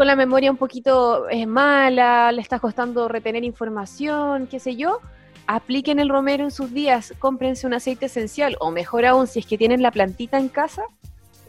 con 0.00 0.06
la 0.06 0.16
memoria 0.16 0.50
un 0.50 0.56
poquito 0.56 1.28
eh, 1.28 1.44
mala, 1.44 2.32
le 2.32 2.40
está 2.40 2.58
costando 2.58 3.06
retener 3.06 3.44
información, 3.44 4.46
qué 4.46 4.58
sé 4.58 4.74
yo, 4.74 5.00
apliquen 5.46 5.98
el 5.98 6.08
romero 6.08 6.42
en 6.42 6.50
sus 6.50 6.72
días, 6.72 7.12
cómprense 7.18 7.66
un 7.66 7.74
aceite 7.74 8.06
esencial 8.06 8.56
o 8.60 8.70
mejor 8.70 9.04
aún, 9.04 9.26
si 9.26 9.40
es 9.40 9.46
que 9.46 9.58
tienen 9.58 9.82
la 9.82 9.90
plantita 9.90 10.38
en 10.38 10.48
casa, 10.48 10.84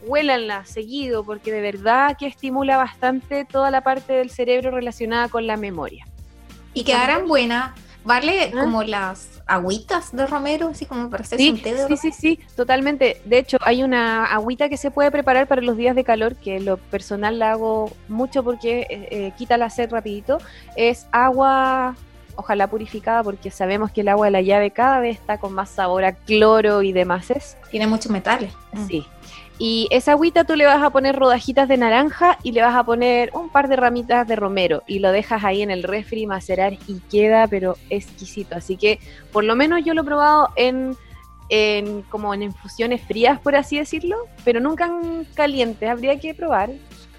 huélanla 0.06 0.66
seguido 0.66 1.24
porque 1.24 1.50
de 1.50 1.62
verdad 1.62 2.14
que 2.18 2.26
estimula 2.26 2.76
bastante 2.76 3.46
toda 3.46 3.70
la 3.70 3.80
parte 3.80 4.12
del 4.12 4.28
cerebro 4.28 4.70
relacionada 4.70 5.30
con 5.30 5.46
la 5.46 5.56
memoria. 5.56 6.06
Y 6.74 6.84
quedarán 6.84 7.28
buenas. 7.28 7.70
Vale 8.04 8.52
Ah. 8.54 8.60
como 8.62 8.82
las 8.82 9.28
agüitas 9.46 10.14
de 10.14 10.26
romero, 10.26 10.68
así 10.68 10.86
como 10.86 11.08
para 11.10 11.22
hacerse 11.22 11.44
Sí, 11.44 11.50
un 11.50 11.62
té 11.62 11.74
de 11.74 11.86
sí, 11.86 11.96
sí, 11.96 12.12
sí, 12.12 12.40
totalmente. 12.56 13.20
De 13.24 13.38
hecho, 13.38 13.58
hay 13.60 13.82
una 13.82 14.24
agüita 14.26 14.68
que 14.68 14.76
se 14.76 14.90
puede 14.90 15.10
preparar 15.10 15.46
para 15.46 15.62
los 15.62 15.76
días 15.76 15.94
de 15.94 16.04
calor, 16.04 16.34
que 16.36 16.60
lo 16.60 16.76
personal 16.78 17.38
la 17.38 17.52
hago 17.52 17.90
mucho 18.08 18.42
porque 18.42 18.80
eh, 18.88 19.08
eh, 19.10 19.32
quita 19.36 19.56
la 19.56 19.70
sed 19.70 19.90
rapidito. 19.90 20.38
Es 20.76 21.06
agua, 21.12 21.94
ojalá 22.36 22.66
purificada, 22.68 23.22
porque 23.22 23.50
sabemos 23.50 23.90
que 23.92 24.00
el 24.00 24.08
agua 24.08 24.26
de 24.26 24.32
la 24.32 24.40
llave 24.40 24.70
cada 24.70 25.00
vez 25.00 25.18
está 25.18 25.38
con 25.38 25.52
más 25.52 25.68
sabor 25.70 26.04
a 26.04 26.12
cloro 26.12 26.82
y 26.82 26.92
demás. 26.92 27.30
Tiene 27.70 27.86
muchos 27.86 28.10
metales. 28.10 28.52
Sí. 28.88 29.06
Y 29.58 29.86
esa 29.90 30.12
agüita 30.12 30.44
tú 30.44 30.56
le 30.56 30.66
vas 30.66 30.82
a 30.82 30.90
poner 30.90 31.16
rodajitas 31.16 31.68
de 31.68 31.76
naranja 31.76 32.38
y 32.42 32.52
le 32.52 32.62
vas 32.62 32.74
a 32.74 32.84
poner 32.84 33.30
un 33.34 33.50
par 33.50 33.68
de 33.68 33.76
ramitas 33.76 34.26
de 34.26 34.34
romero 34.34 34.82
y 34.86 34.98
lo 34.98 35.12
dejas 35.12 35.44
ahí 35.44 35.62
en 35.62 35.70
el 35.70 35.82
refri 35.82 36.26
macerar 36.26 36.72
y 36.86 37.00
queda 37.10 37.46
pero 37.46 37.76
exquisito. 37.90 38.56
Así 38.56 38.76
que 38.76 38.98
por 39.30 39.44
lo 39.44 39.54
menos 39.54 39.84
yo 39.84 39.94
lo 39.94 40.02
he 40.02 40.04
probado 40.04 40.48
en, 40.56 40.96
en 41.48 42.02
como 42.02 42.34
en 42.34 42.42
infusiones 42.42 43.02
frías, 43.02 43.38
por 43.38 43.54
así 43.54 43.78
decirlo, 43.78 44.16
pero 44.44 44.58
nunca 44.58 44.86
en 44.86 45.24
calientes. 45.34 45.88
Habría 45.88 46.18
que 46.18 46.34
probar. 46.34 46.70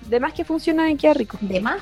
De 0.09 0.19
más 0.19 0.33
que 0.33 0.43
funciona 0.43 0.91
y 0.91 0.97
queda 0.97 1.13
rico. 1.13 1.37
De 1.39 1.61
más. 1.61 1.81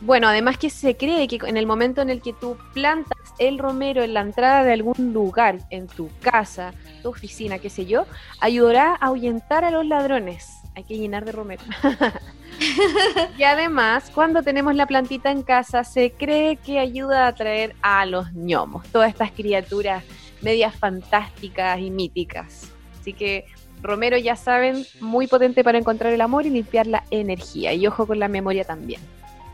Bueno, 0.00 0.28
además 0.28 0.56
que 0.58 0.70
se 0.70 0.96
cree 0.96 1.26
que 1.26 1.38
en 1.44 1.56
el 1.56 1.66
momento 1.66 2.00
en 2.00 2.08
el 2.08 2.22
que 2.22 2.32
tú 2.32 2.56
plantas 2.72 3.17
el 3.38 3.58
romero 3.58 4.02
en 4.02 4.14
la 4.14 4.20
entrada 4.20 4.64
de 4.64 4.72
algún 4.72 5.12
lugar, 5.12 5.58
en 5.70 5.86
tu 5.86 6.10
casa, 6.20 6.72
tu 7.02 7.10
oficina, 7.10 7.58
qué 7.58 7.70
sé 7.70 7.86
yo, 7.86 8.06
ayudará 8.40 8.92
a 8.92 9.06
ahuyentar 9.06 9.64
a 9.64 9.70
los 9.70 9.86
ladrones. 9.86 10.62
Hay 10.74 10.84
que 10.84 10.96
llenar 10.96 11.24
de 11.24 11.32
romero. 11.32 11.62
y 13.38 13.42
además, 13.42 14.10
cuando 14.14 14.42
tenemos 14.42 14.74
la 14.74 14.86
plantita 14.86 15.30
en 15.30 15.42
casa, 15.42 15.82
se 15.84 16.12
cree 16.12 16.56
que 16.56 16.78
ayuda 16.78 17.24
a 17.24 17.28
atraer 17.28 17.74
a 17.82 18.06
los 18.06 18.32
gnomos, 18.32 18.86
todas 18.88 19.08
estas 19.10 19.32
criaturas 19.32 20.04
medias 20.42 20.74
fantásticas 20.74 21.80
y 21.80 21.90
míticas. 21.90 22.70
Así 23.00 23.12
que 23.12 23.46
romero, 23.82 24.16
ya 24.18 24.36
saben, 24.36 24.84
muy 25.00 25.26
potente 25.26 25.64
para 25.64 25.78
encontrar 25.78 26.12
el 26.12 26.20
amor 26.20 26.46
y 26.46 26.50
limpiar 26.50 26.86
la 26.86 27.04
energía. 27.10 27.72
Y 27.72 27.86
ojo 27.86 28.06
con 28.06 28.18
la 28.18 28.28
memoria 28.28 28.64
también. 28.64 29.00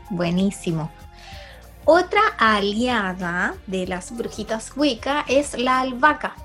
Buenísimo. 0.09 0.91
Otra 1.85 2.21
aliada 2.39 3.55
de 3.67 3.85
las 3.87 4.15
brujitas 4.15 4.71
Wicca 4.75 5.23
es 5.27 5.57
la 5.57 5.81
albahaca. 5.81 6.35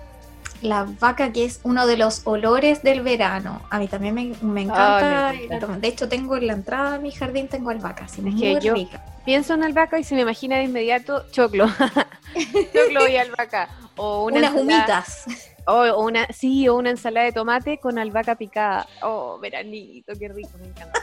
La 0.60 0.80
albahaca 0.80 1.32
que 1.32 1.46
es 1.46 1.60
uno 1.62 1.86
de 1.86 1.96
los 1.96 2.20
olores 2.26 2.82
del 2.82 3.00
verano. 3.00 3.62
A 3.70 3.78
mí 3.78 3.88
también 3.88 4.14
me, 4.14 4.34
me 4.42 4.62
encanta. 4.62 5.32
Me. 5.48 5.78
De 5.78 5.88
hecho, 5.88 6.08
tengo 6.10 6.36
en 6.36 6.46
la 6.48 6.52
entrada 6.52 6.92
de 6.92 6.98
mi 6.98 7.10
jardín 7.10 7.48
tengo 7.48 7.70
albahaca. 7.70 8.04
Es 8.04 8.18
muy 8.18 8.36
que 8.38 8.60
yo- 8.60 8.74
rica. 8.74 9.02
Pienso 9.24 9.54
en 9.54 9.62
albahaca 9.64 9.98
y 9.98 10.04
se 10.04 10.14
me 10.14 10.22
imagina 10.22 10.56
de 10.58 10.64
inmediato 10.64 11.24
choclo. 11.30 11.66
choclo 12.74 13.08
y 13.08 13.16
albahaca. 13.16 13.68
O 13.96 14.24
una 14.24 14.38
Unas 14.38 14.52
ensalada- 14.54 14.62
humitas. 14.78 15.24
O, 15.66 15.72
o 15.74 16.04
una, 16.06 16.26
sí, 16.32 16.68
o 16.68 16.74
una 16.76 16.90
ensalada 16.90 17.26
de 17.26 17.32
tomate 17.32 17.78
con 17.78 17.98
albahaca 17.98 18.34
picada. 18.34 18.86
Oh, 19.02 19.38
veranito, 19.38 20.12
qué 20.18 20.28
rico, 20.28 20.50
me 20.58 20.66
encanta. 20.68 21.00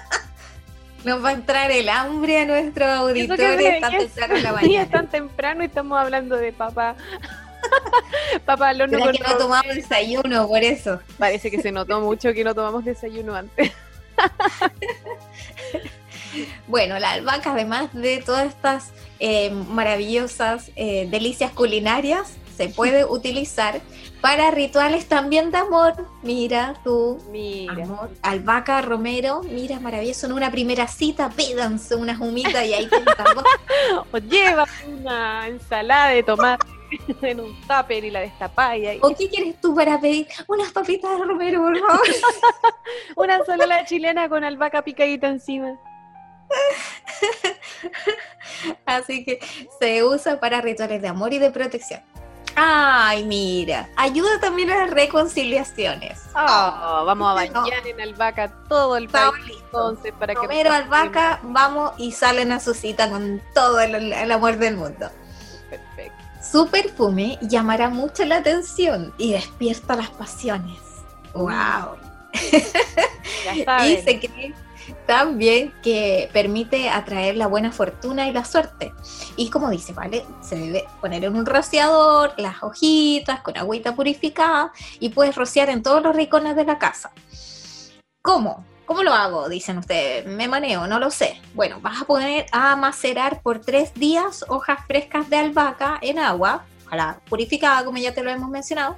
Nos 1.08 1.24
va 1.24 1.30
a 1.30 1.34
entrar 1.34 1.72
el 1.72 1.88
hambre 1.90 2.38
a 2.40 2.98
auditores 2.98 3.58
se- 3.58 3.80
tan 3.80 3.92
temprano 3.98 4.36
en 4.36 4.44
la 4.44 4.50
Sí, 4.60 4.66
mañana. 4.66 4.84
es 4.84 4.90
tan 4.92 5.08
temprano 5.10 5.64
y 5.64 5.66
estamos 5.68 5.98
hablando 6.00 6.36
de 6.36 6.52
papa. 6.52 6.96
papa 8.46 8.70
al 8.70 8.82
horno 8.82 9.00
con 9.00 9.12
que 9.14 9.20
no 9.24 9.38
tomamos 9.38 9.74
desayuno 9.76 10.48
por 10.48 10.64
eso. 10.64 11.00
Parece 11.18 11.50
que 11.50 11.62
se 11.62 11.72
notó 11.72 12.02
mucho 12.02 12.34
que 12.34 12.44
no 12.44 12.54
tomamos 12.54 12.84
desayuno 12.86 13.36
antes. 13.36 13.72
Bueno, 16.68 17.00
la 17.00 17.12
albahaca, 17.12 17.54
además 17.54 17.90
de 17.94 18.22
todas 18.22 18.46
estas 18.48 18.92
eh, 19.20 19.50
maravillosas 19.50 20.70
eh, 20.76 21.08
delicias 21.10 21.52
culinarias, 21.52 22.34
se 22.56 22.68
puede 22.70 23.06
utilizar 23.06 23.80
para 24.22 24.52
rituales 24.52 25.08
también 25.08 25.52
de 25.52 25.58
amor. 25.58 25.94
Mira 26.24 26.76
tú, 26.84 27.20
Mira. 27.32 27.84
amor, 27.84 28.10
albahaca, 28.22 28.82
romero, 28.82 29.42
mira, 29.44 29.80
maravilloso. 29.80 30.26
En 30.28 30.34
una 30.34 30.52
primera 30.52 30.88
cita, 30.88 31.30
pídanse 31.30 31.96
unas 31.96 32.20
humitas 32.20 32.66
y 32.66 32.74
ahí 32.74 32.86
dos. 32.86 33.02
O 34.12 34.18
lleva 34.18 34.66
una 34.88 35.48
ensalada 35.48 36.10
de 36.10 36.24
tomate 36.24 36.66
en 37.22 37.40
un 37.40 37.62
tupper 37.62 38.04
y 38.04 38.12
la 38.12 38.22
destapáis 38.22 38.84
y 38.84 38.88
ahí. 38.88 39.00
¿O 39.02 39.16
qué 39.16 39.30
quieres 39.30 39.60
tú 39.62 39.76
para 39.76 40.00
pedir? 40.00 40.28
Unas 40.48 40.72
papitas 40.72 41.20
de 41.20 41.26
romero, 41.26 41.62
por 41.62 41.80
favor. 41.80 42.08
Una 43.16 43.36
ensalada 43.38 43.86
chilena 43.86 44.30
con 44.30 44.44
albahaca 44.44 44.82
picadita 44.84 45.28
encima. 45.28 45.78
Así 48.86 49.24
que 49.26 49.40
se 49.80 50.04
usa 50.04 50.40
para 50.40 50.62
rituales 50.62 51.02
de 51.02 51.08
amor 51.08 51.34
y 51.34 51.40
de 51.40 51.52
protección. 51.52 52.02
Ay, 52.60 53.24
mira, 53.24 53.88
ayuda 53.96 54.40
también 54.40 54.72
a 54.72 54.78
las 54.80 54.90
reconciliaciones. 54.90 56.24
Oh, 56.34 57.04
vamos 57.06 57.30
a 57.30 57.34
bañar 57.36 57.86
en 57.86 58.02
albahaca 58.02 58.52
todo 58.68 58.98
el 58.98 59.06
Está 59.06 59.30
país 59.30 59.46
listo. 59.46 59.64
entonces 59.66 60.12
para 60.18 60.34
que 60.34 60.42
Romero, 60.42 60.72
albahaca, 60.74 61.40
vamos 61.44 61.92
y 61.98 62.12
salen 62.14 62.52
a 62.52 62.60
su 62.60 62.74
cita 62.74 63.12
con 63.12 63.44
todo 63.54 63.80
el, 63.80 64.12
el 64.12 64.32
amor 64.32 64.58
del 64.58 64.76
mundo. 64.76 65.08
Perfecto. 65.70 66.18
Su 66.42 66.68
perfume 66.68 67.38
llamará 67.44 67.90
mucho 67.90 68.26
la 68.26 68.38
atención 68.38 69.14
y 69.20 69.34
despierta 69.34 69.96
las 69.96 70.10
pasiones. 70.10 70.80
¡Wow! 71.36 71.98
Ya 73.66 73.88
Y 73.88 73.98
se 74.02 74.20
cree 74.20 74.54
también 75.06 75.74
que 75.82 76.30
permite 76.34 76.90
atraer 76.90 77.36
la 77.36 77.48
buena 77.48 77.72
fortuna 77.72 78.28
y 78.28 78.34
la 78.34 78.46
suerte. 78.46 78.94
Y 79.36 79.50
como 79.50 79.70
dice, 79.70 79.94
¿vale? 79.94 80.26
Se 80.42 80.56
debe 80.56 80.86
poner 81.02 81.24
en 81.26 81.36
un 81.36 81.46
rociador 81.46 82.34
las 82.38 82.64
hojitas 82.64 83.42
con 83.42 83.58
agüita 83.58 83.96
purificada 83.96 84.72
y 85.00 85.10
puedes 85.10 85.36
rociar 85.36 85.70
en 85.70 85.84
todos 85.84 86.02
los 86.02 86.16
rincones 86.16 86.56
de 86.56 86.66
la 86.66 86.78
casa. 86.78 87.12
¿Cómo? 88.22 88.66
¿Cómo 88.88 89.04
lo 89.04 89.14
hago? 89.14 89.50
Dicen 89.50 89.78
ustedes. 89.78 90.26
Me 90.26 90.48
maneo, 90.48 90.88
no 90.88 90.98
lo 90.98 91.12
sé. 91.12 91.42
Bueno, 91.54 91.80
vas 91.82 92.02
a 92.02 92.06
poner 92.06 92.46
a 92.54 92.76
macerar 92.78 93.42
por 93.42 93.60
tres 93.60 93.94
días 93.94 94.46
hojas 94.48 94.80
frescas 94.88 95.30
de 95.30 95.36
albahaca 95.36 96.00
en 96.02 96.20
agua, 96.20 96.64
ojalá 96.86 97.20
purificada, 97.30 97.84
como 97.84 97.98
ya 97.98 98.14
te 98.14 98.24
lo 98.24 98.30
hemos 98.30 98.50
mencionado. 98.50 98.96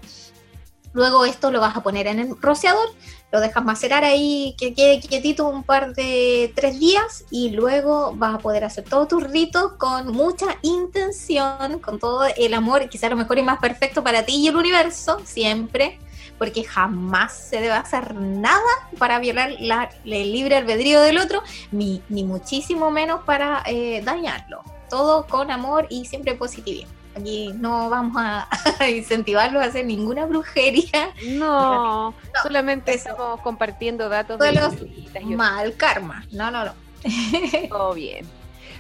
Luego 0.94 1.26
esto 1.26 1.50
lo 1.52 1.60
vas 1.60 1.76
a 1.76 1.82
poner 1.82 2.06
en 2.06 2.20
el 2.20 2.40
rociador, 2.40 2.88
lo 3.32 3.40
dejas 3.40 3.64
macerar 3.64 4.04
ahí, 4.04 4.56
que 4.58 4.74
quede 4.74 5.00
quietito 5.00 5.48
un 5.48 5.64
par 5.64 5.94
de 5.94 6.52
tres 6.56 6.80
días 6.80 7.26
y 7.30 7.52
luego 7.52 8.14
vas 8.16 8.36
a 8.36 8.38
poder 8.40 8.64
hacer 8.64 8.84
todos 8.86 9.08
tus 9.08 9.24
ritos 9.24 9.74
con 9.74 10.12
mucha 10.12 10.48
intención, 10.64 11.80
con 11.80 12.00
todo 12.00 12.24
el 12.38 12.54
amor, 12.54 12.90
quizá 12.90 13.10
lo 13.10 13.16
mejor 13.16 13.38
y 13.38 13.44
más 13.44 13.60
perfecto 13.60 14.04
para 14.04 14.24
ti 14.26 14.36
y 14.38 14.48
el 14.48 14.56
universo, 14.56 15.20
siempre, 15.26 16.00
porque 16.38 16.64
jamás 16.64 17.34
se 17.38 17.58
debe 17.58 17.72
hacer 17.74 18.16
nada 18.16 18.62
para 18.98 19.20
violar 19.20 19.52
la- 19.60 19.90
el 20.06 20.32
libre 20.32 20.56
albedrío 20.56 21.02
del 21.02 21.18
otro, 21.20 21.44
ni, 21.72 22.02
ni 22.10 22.24
muchísimo 22.24 22.90
menos 22.92 23.22
para 23.26 23.62
eh, 23.66 24.02
dañarlo. 24.04 24.64
Todo 24.90 25.28
con 25.28 25.52
amor 25.52 25.86
y 25.90 26.06
siempre 26.06 26.34
positivismo. 26.34 26.99
Aquí 27.16 27.52
no 27.56 27.90
vamos 27.90 28.16
a, 28.18 28.48
a 28.80 28.90
incentivarlo 28.90 29.60
a 29.60 29.66
hacer 29.66 29.86
ninguna 29.86 30.26
brujería, 30.26 31.10
No, 31.28 32.14
solamente 32.44 32.94
eso. 32.94 33.10
estamos 33.10 33.42
compartiendo 33.42 34.10
datos 34.10 34.40
de 34.40 34.56
Solo 34.56 34.88
y 35.22 35.36
mal 35.36 35.76
karma. 35.76 36.26
No, 36.32 36.52
no, 36.52 36.66
no. 36.66 36.74
todo 37.70 37.94
bien. 37.94 38.26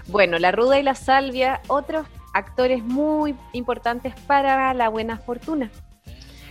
Bueno, 0.08 0.40
la 0.40 0.52
ruda 0.52 0.80
y 0.80 0.84
la 0.84 0.96
salvia, 0.96 1.62
otros 1.68 2.06
actores 2.34 2.84
muy 2.84 3.36
importantes 3.54 4.14
para 4.28 4.74
la 4.74 4.90
buena 4.90 5.18
fortuna. 5.18 5.70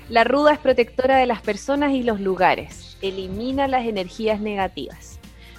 La 0.08 0.24
ruda 0.24 0.54
es 0.54 0.58
protectora 0.58 1.16
de 1.16 1.26
las 1.26 1.42
personas 1.42 1.92
y 1.92 2.02
los 2.02 2.20
lugares, 2.20 2.96
elimina 3.02 3.68
las 3.68 3.84
energías 3.84 4.40
negativas. 4.40 5.17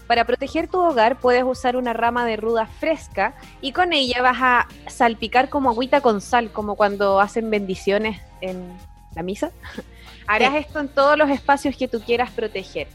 Para 0.10 0.26
proteger 0.26 0.68
tu 0.68 0.80
hogar 0.80 1.20
puedes 1.20 1.44
usar 1.44 1.76
una 1.78 1.94
rama 1.94 2.26
de 2.26 2.36
ruda 2.36 2.66
fresca 2.66 3.36
y 3.62 3.74
con 3.74 3.94
ella 3.94 4.24
vas 4.24 4.38
a 4.42 4.68
salpicar 4.88 5.50
como 5.50 5.70
agüita 5.70 6.02
con 6.02 6.20
sal, 6.20 6.50
como 6.52 6.74
cuando 6.76 7.20
hacen 7.20 7.52
bendiciones 7.52 8.20
en 8.42 8.74
la 9.14 9.22
misa. 9.22 9.52
Harás 10.28 10.50
Sí. 10.54 10.58
esto 10.58 10.80
en 10.80 10.88
todos 10.88 11.16
los 11.16 11.30
espacios 11.30 11.76
que 11.78 11.88
tú 11.88 12.00
quieras 12.02 12.32
proteger. 12.32 12.88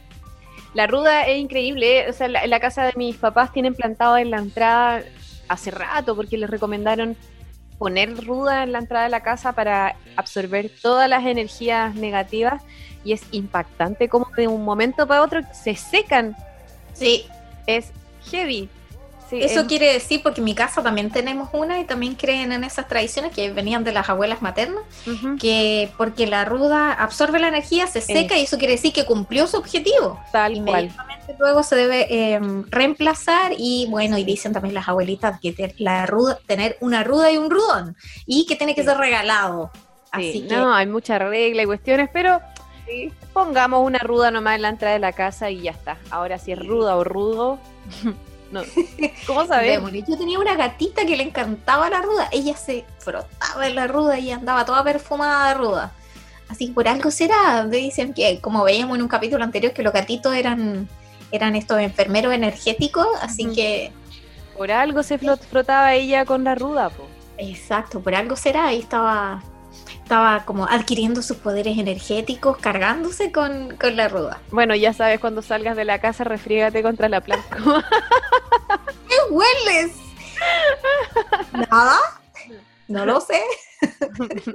La 0.74 0.88
ruda 0.88 1.22
es 1.28 1.38
increíble, 1.38 2.00
¿eh? 2.00 2.10
o 2.10 2.12
sea, 2.12 2.26
la- 2.26 2.48
la 2.48 2.58
casa 2.58 2.82
de 2.82 2.94
mis 2.96 3.14
papás 3.14 3.52
tienen 3.52 3.76
plantado 3.76 4.16
en 4.16 4.32
la 4.32 4.38
entrada 4.38 5.04
hace 5.48 5.70
rato 5.70 6.16
porque 6.16 6.36
les 6.36 6.50
recomendaron 6.50 7.16
poner 7.78 8.26
ruda 8.26 8.64
en 8.64 8.72
la 8.72 8.78
entrada 8.80 9.04
de 9.04 9.10
la 9.10 9.20
casa 9.20 9.52
para 9.52 9.94
absorber 10.16 10.68
todas 10.82 11.08
las 11.08 11.24
energías 11.24 11.94
negativas 11.94 12.60
y 13.04 13.12
es 13.12 13.22
impactante 13.30 14.08
como 14.08 14.26
de 14.36 14.48
un 14.48 14.64
momento 14.64 15.06
para 15.06 15.22
otro 15.22 15.42
se 15.52 15.76
secan, 15.76 16.34
Sí, 16.94 17.26
es 17.66 17.90
heavy. 18.30 18.68
Sí, 19.30 19.40
eso 19.42 19.60
es- 19.60 19.66
quiere 19.66 19.90
decir, 19.90 20.22
porque 20.22 20.40
en 20.42 20.44
mi 20.44 20.54
casa 20.54 20.82
también 20.82 21.10
tenemos 21.10 21.48
una 21.54 21.80
y 21.80 21.84
también 21.84 22.14
creen 22.14 22.52
en 22.52 22.62
esas 22.62 22.86
tradiciones 22.88 23.32
que 23.32 23.50
venían 23.52 23.82
de 23.82 23.90
las 23.92 24.08
abuelas 24.10 24.42
maternas, 24.42 24.84
que 25.40 25.90
porque 25.96 26.26
la 26.26 26.44
ruda 26.44 26.92
absorbe 26.92 27.38
la 27.38 27.48
energía, 27.48 27.86
se 27.86 28.02
seca 28.02 28.36
y 28.36 28.42
eso 28.42 28.58
quiere 28.58 28.74
decir 28.74 28.92
que 28.92 29.06
cumplió 29.06 29.46
su 29.46 29.56
objetivo. 29.56 30.20
tal 30.30 30.52
cual. 30.52 30.84
Inmediatamente 30.84 31.34
luego 31.38 31.62
se 31.62 31.74
debe 31.74 32.06
eh, 32.10 32.38
reemplazar 32.68 33.52
y 33.56 33.86
bueno, 33.88 34.18
y 34.18 34.24
dicen 34.24 34.52
también 34.52 34.74
las 34.74 34.88
abuelitas 34.88 35.40
que 35.40 35.52
te- 35.52 35.74
la 35.78 36.04
ruda, 36.04 36.38
tener 36.46 36.76
una 36.80 37.02
ruda 37.02 37.32
y 37.32 37.38
un 37.38 37.50
rudón 37.50 37.96
y 38.26 38.44
que 38.46 38.56
tiene 38.56 38.74
que 38.74 38.82
Sí. 38.82 38.88
ser 38.88 38.98
regalado. 38.98 39.70
Sí, 39.74 39.80
Así 40.12 40.46
que 40.46 40.54
no, 40.54 40.72
hay 40.72 40.86
mucha 40.86 41.18
regla 41.18 41.62
y 41.62 41.66
cuestiones, 41.66 42.08
pero 42.12 42.40
pongamos 43.32 43.84
una 43.84 43.98
ruda 43.98 44.30
nomás 44.30 44.56
en 44.56 44.62
la 44.62 44.68
entrada 44.68 44.94
de 44.94 45.00
la 45.00 45.12
casa 45.12 45.50
y 45.50 45.62
ya 45.62 45.70
está. 45.72 45.96
Ahora 46.10 46.38
si 46.38 46.52
es 46.52 46.58
ruda 46.58 46.96
o 46.96 47.04
rudo, 47.04 47.58
no. 48.52 48.62
¿Cómo? 49.26 49.44
Démosle. 49.44 50.04
Yo 50.08 50.16
tenía 50.16 50.38
una 50.38 50.54
gatita 50.54 51.04
que 51.04 51.16
le 51.16 51.24
encantaba 51.24 51.90
la 51.90 52.00
ruda. 52.02 52.28
Ella 52.32 52.56
se 52.56 52.84
frotaba 52.98 53.66
en 53.66 53.74
la 53.74 53.86
ruda 53.86 54.18
y 54.18 54.30
andaba 54.30 54.64
toda 54.64 54.84
perfumada 54.84 55.48
de 55.48 55.54
ruda. 55.54 55.92
Así 56.48 56.68
que 56.68 56.72
por 56.74 56.86
algo 56.88 57.10
será. 57.10 57.64
Me 57.64 57.78
Dicen 57.78 58.12
que, 58.14 58.40
como 58.40 58.64
veíamos 58.64 58.96
en 58.96 59.02
un 59.02 59.08
capítulo 59.08 59.42
anterior, 59.42 59.72
que 59.72 59.82
los 59.82 59.92
gatitos 59.92 60.34
eran, 60.34 60.88
eran 61.32 61.56
estos 61.56 61.80
enfermeros 61.80 62.32
energéticos. 62.32 63.06
Así 63.22 63.52
que, 63.54 63.92
Por 64.56 64.70
algo 64.70 65.02
se 65.02 65.18
frotaba 65.18 65.94
ella 65.94 66.24
con 66.24 66.44
la 66.44 66.54
ruda, 66.54 66.90
po. 66.90 67.08
exacto, 67.38 68.00
por 68.00 68.14
algo 68.14 68.36
será. 68.36 68.66
Ahí 68.66 68.78
estaba, 68.78 69.42
estaba 70.04 70.44
como 70.44 70.66
adquiriendo 70.66 71.22
sus 71.22 71.38
poderes 71.38 71.78
energéticos, 71.78 72.58
cargándose 72.58 73.32
con, 73.32 73.74
con 73.78 73.96
la 73.96 74.08
ruda. 74.08 74.38
Bueno, 74.50 74.74
ya 74.74 74.92
sabes, 74.92 75.18
cuando 75.18 75.40
salgas 75.40 75.76
de 75.76 75.86
la 75.86 75.98
casa, 75.98 76.24
refriégate 76.24 76.82
contra 76.82 77.08
la 77.08 77.22
planta. 77.22 77.56
¿Qué 79.08 79.16
hueles? 79.30 79.92
¿Nada? 81.70 81.96
No 82.86 83.06
lo 83.06 83.22
sé. 83.22 83.40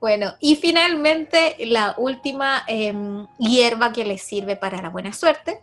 bueno, 0.00 0.34
y 0.38 0.56
finalmente 0.56 1.56
la 1.60 1.94
última 1.96 2.64
em, 2.66 3.26
hierba 3.38 3.94
que 3.94 4.04
les 4.04 4.22
sirve 4.22 4.56
para 4.56 4.82
la 4.82 4.90
buena 4.90 5.14
suerte 5.14 5.62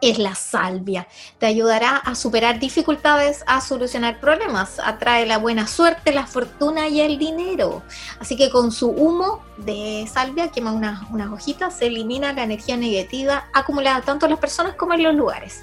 es 0.00 0.18
la 0.18 0.34
salvia. 0.34 1.06
Te 1.38 1.46
ayudará 1.46 1.96
a 1.96 2.14
superar 2.14 2.58
dificultades, 2.58 3.44
a 3.46 3.60
solucionar 3.60 4.20
problemas, 4.20 4.78
atrae 4.78 5.26
la 5.26 5.38
buena 5.38 5.66
suerte, 5.66 6.12
la 6.12 6.26
fortuna 6.26 6.88
y 6.88 7.00
el 7.00 7.18
dinero. 7.18 7.82
Así 8.20 8.36
que 8.36 8.50
con 8.50 8.72
su 8.72 8.88
humo 8.90 9.42
de 9.58 10.08
salvia, 10.12 10.48
quema 10.48 10.72
unas, 10.72 11.08
unas 11.10 11.30
hojitas, 11.32 11.78
se 11.78 11.86
elimina 11.86 12.32
la 12.32 12.44
energía 12.44 12.76
negativa 12.76 13.46
acumulada 13.52 14.02
tanto 14.02 14.26
en 14.26 14.30
las 14.30 14.40
personas 14.40 14.74
como 14.74 14.94
en 14.94 15.02
los 15.02 15.14
lugares. 15.14 15.62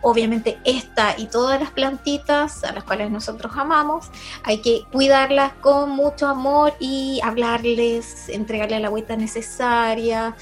Obviamente 0.00 0.58
esta 0.64 1.14
y 1.18 1.26
todas 1.26 1.60
las 1.60 1.70
plantitas 1.70 2.62
a 2.62 2.72
las 2.72 2.84
cuales 2.84 3.10
nosotros 3.10 3.52
amamos, 3.56 4.10
hay 4.44 4.58
que 4.58 4.84
cuidarlas 4.92 5.52
con 5.54 5.90
mucho 5.90 6.28
amor 6.28 6.72
y 6.78 7.20
hablarles, 7.24 8.28
entregarles 8.28 8.80
la 8.80 8.88
agüita 8.88 9.16
necesaria, 9.16 10.36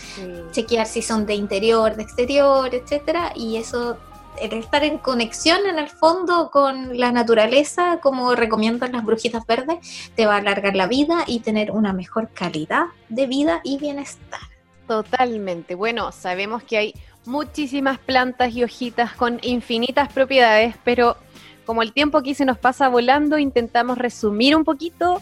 chequear 0.52 0.86
si 0.86 1.00
son 1.00 1.24
de 1.24 1.34
interior, 1.34 1.96
de 1.96 2.02
exterior, 2.02 2.74
etcétera, 2.74 3.32
y 3.34 3.56
eso 3.56 3.96
el 4.40 4.52
estar 4.52 4.84
en 4.84 4.98
conexión 4.98 5.66
en 5.66 5.78
el 5.78 5.88
fondo 5.88 6.50
con 6.50 6.98
la 6.98 7.12
naturaleza, 7.12 7.98
como 8.02 8.34
recomiendan 8.34 8.92
las 8.92 9.04
brujitas 9.04 9.46
verdes, 9.46 10.10
te 10.14 10.26
va 10.26 10.34
a 10.34 10.38
alargar 10.38 10.76
la 10.76 10.86
vida 10.86 11.24
y 11.26 11.40
tener 11.40 11.70
una 11.70 11.92
mejor 11.92 12.28
calidad 12.28 12.86
de 13.08 13.26
vida 13.26 13.60
y 13.64 13.78
bienestar. 13.78 14.40
Totalmente. 14.86 15.74
Bueno, 15.74 16.12
sabemos 16.12 16.62
que 16.62 16.76
hay 16.76 16.94
muchísimas 17.26 17.98
plantas 17.98 18.54
y 18.54 18.64
hojitas 18.64 19.12
con 19.12 19.38
infinitas 19.42 20.12
propiedades, 20.12 20.76
pero 20.84 21.16
como 21.64 21.82
el 21.82 21.92
tiempo 21.92 22.18
aquí 22.18 22.34
se 22.34 22.44
nos 22.44 22.58
pasa 22.58 22.88
volando, 22.88 23.38
intentamos 23.38 23.98
resumir 23.98 24.54
un 24.54 24.64
poquito 24.64 25.20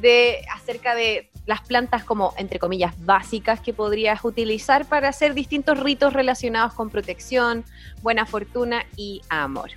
de 0.00 0.44
acerca 0.54 0.94
de 0.94 1.30
las 1.46 1.62
plantas 1.62 2.04
como 2.04 2.34
entre 2.36 2.58
comillas 2.58 2.94
básicas 3.04 3.60
que 3.60 3.72
podrías 3.72 4.24
utilizar 4.24 4.84
para 4.84 5.08
hacer 5.08 5.32
distintos 5.32 5.78
ritos 5.80 6.12
relacionados 6.12 6.74
con 6.74 6.90
protección, 6.90 7.64
buena 8.02 8.26
fortuna 8.26 8.84
y 8.96 9.22
amor. 9.28 9.70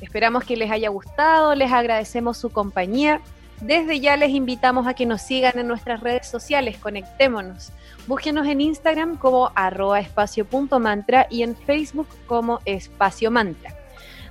Esperamos 0.00 0.44
que 0.44 0.56
les 0.56 0.70
haya 0.70 0.90
gustado, 0.90 1.54
les 1.54 1.72
agradecemos 1.72 2.36
su 2.36 2.50
compañía. 2.50 3.22
Desde 3.60 4.00
ya 4.00 4.16
les 4.16 4.30
invitamos 4.30 4.86
a 4.86 4.94
que 4.94 5.06
nos 5.06 5.22
sigan 5.22 5.58
en 5.58 5.66
nuestras 5.66 6.00
redes 6.00 6.28
sociales, 6.28 6.76
conectémonos. 6.76 7.72
Búsquenos 8.06 8.46
en 8.46 8.60
Instagram 8.60 9.16
como 9.16 9.50
arroba 9.54 9.98
espacio.mantra 9.98 11.26
y 11.30 11.42
en 11.42 11.56
Facebook 11.56 12.08
como 12.26 12.60
espacio 12.66 13.30
mantra. 13.30 13.74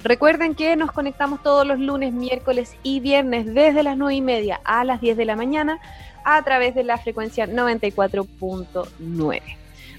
Recuerden 0.03 0.53
que 0.53 0.75
nos 0.75 0.91
conectamos 0.91 1.41
todos 1.41 1.65
los 1.65 1.79
lunes, 1.79 2.13
miércoles 2.13 2.75
y 2.83 2.99
viernes 2.99 3.51
desde 3.51 3.81
las 3.81 3.97
9 3.97 4.13
y 4.13 4.21
media 4.21 4.61
a 4.63 4.83
las 4.83 5.01
10 5.01 5.17
de 5.17 5.25
la 5.25 5.35
mañana 5.35 5.79
a 6.23 6.39
través 6.43 6.75
de 6.75 6.83
la 6.83 6.99
frecuencia 6.99 7.47
94.9. 7.47 9.41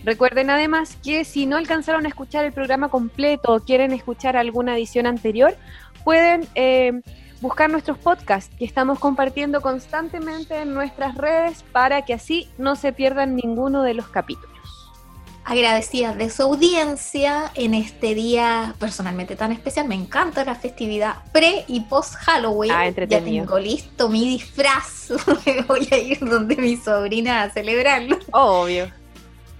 Recuerden 0.04 0.50
además 0.50 0.96
que 1.02 1.24
si 1.24 1.46
no 1.46 1.56
alcanzaron 1.56 2.06
a 2.06 2.08
escuchar 2.08 2.44
el 2.44 2.52
programa 2.52 2.88
completo 2.88 3.52
o 3.52 3.58
quieren 3.58 3.90
escuchar 3.90 4.36
alguna 4.36 4.76
edición 4.76 5.06
anterior, 5.06 5.56
pueden 6.04 6.46
eh, 6.54 7.02
buscar 7.40 7.70
nuestros 7.70 7.98
podcasts 7.98 8.54
que 8.58 8.64
estamos 8.64 8.98
compartiendo 8.98 9.60
constantemente 9.60 10.60
en 10.60 10.74
nuestras 10.74 11.14
redes 11.16 11.64
para 11.72 12.02
que 12.02 12.14
así 12.14 12.48
no 12.58 12.76
se 12.76 12.92
pierdan 12.92 13.36
ninguno 13.36 13.82
de 13.82 13.94
los 13.94 14.08
capítulos. 14.08 14.56
Agradecidas 15.44 16.16
de 16.16 16.28
su 16.28 16.42
audiencia 16.42 17.52
en 17.54 17.74
este 17.74 18.16
día 18.16 18.74
personalmente 18.80 19.36
tan 19.36 19.52
especial. 19.52 19.86
Me 19.86 19.94
encanta 19.94 20.44
la 20.44 20.56
festividad 20.56 21.18
pre 21.30 21.64
y 21.68 21.82
post 21.82 22.14
Halloween. 22.14 22.72
Ah, 22.72 22.88
ya 22.90 23.22
tengo 23.22 23.56
listo 23.56 24.08
mi 24.08 24.28
disfraz. 24.28 25.12
Voy 25.68 25.88
a 25.92 25.98
ir 25.98 26.18
donde 26.18 26.56
mi 26.56 26.76
sobrina 26.76 27.44
a 27.44 27.50
celebrarlo. 27.50 28.18
Obvio. 28.32 28.90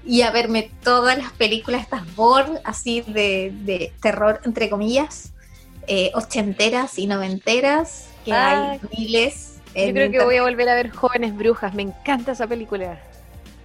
y 0.05 0.23
a 0.23 0.33
verme 0.33 0.73
todas 0.83 1.19
las 1.19 1.33
películas 1.33 1.83
estas 1.83 2.17
Bourne, 2.17 2.59
así 2.65 3.03
de, 3.03 3.53
de 3.63 3.93
terror, 4.01 4.41
entre 4.45 4.69
comillas, 4.69 5.33
eh, 5.87 6.11
ochenteras 6.15 6.99
y 6.99 7.07
noventeras, 7.07 8.09
que 8.25 8.33
Ah, 8.33 8.73
hay 8.73 8.81
miles. 8.97 9.61
Yo 9.75 9.93
creo 9.93 10.11
que 10.11 10.25
voy 10.25 10.37
a 10.37 10.43
volver 10.43 10.69
a 10.69 10.75
ver 10.75 10.91
Jóvenes 10.91 11.37
Brujas. 11.37 11.75
Me 11.75 11.83
encanta 11.83 12.33
esa 12.33 12.47
película. 12.47 12.99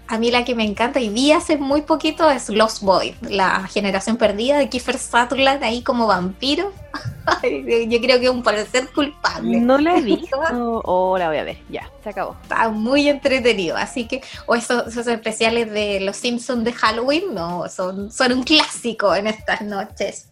A 0.08 0.18
mí 0.18 0.30
la 0.30 0.44
que 0.44 0.56
me 0.56 0.66
encanta 0.66 1.00
y 1.00 1.08
vi 1.08 1.32
hace 1.32 1.58
muy 1.58 1.84
poquito 1.84 2.30
es 2.30 2.50
Lost 2.50 2.84
Boy, 2.84 3.16
la 3.22 3.66
generación 3.70 4.18
perdida 4.18 4.58
de 4.58 4.68
Kiefer 4.68 5.00
Sutherland 5.00 5.64
ahí 5.64 5.84
como 5.84 6.06
vampiro. 6.06 6.74
Yo 7.44 8.02
creo 8.02 8.20
que 8.20 8.26
es 8.26 8.30
un 8.30 8.44
parecer 8.44 8.90
culpable. 8.94 9.62
No 9.62 9.78
la 9.78 9.96
he 9.96 10.02
visto. 10.02 10.38
Oh, 10.84 11.18
la 11.18 11.30
voy 11.30 11.38
a 11.38 11.46
ver. 11.46 11.60
Ya, 11.70 11.90
se 12.04 12.10
acabó. 12.10 12.36
Está 12.44 12.68
muy 12.68 13.08
entretenido, 13.08 13.78
así 13.78 14.06
que, 14.06 14.22
o 14.48 14.56
esos, 14.56 14.86
esos 14.88 15.08
especiales 15.08 15.72
de 15.72 16.02
Los 16.02 16.18
Simpsons 16.18 16.66
de 16.66 16.74
Halloween, 16.74 17.34
no, 17.34 17.70
son, 17.70 18.12
son 18.12 18.34
un 18.34 18.44
clásico 18.44 19.16
en 19.16 19.28
estas 19.28 19.62
noches 19.62 20.28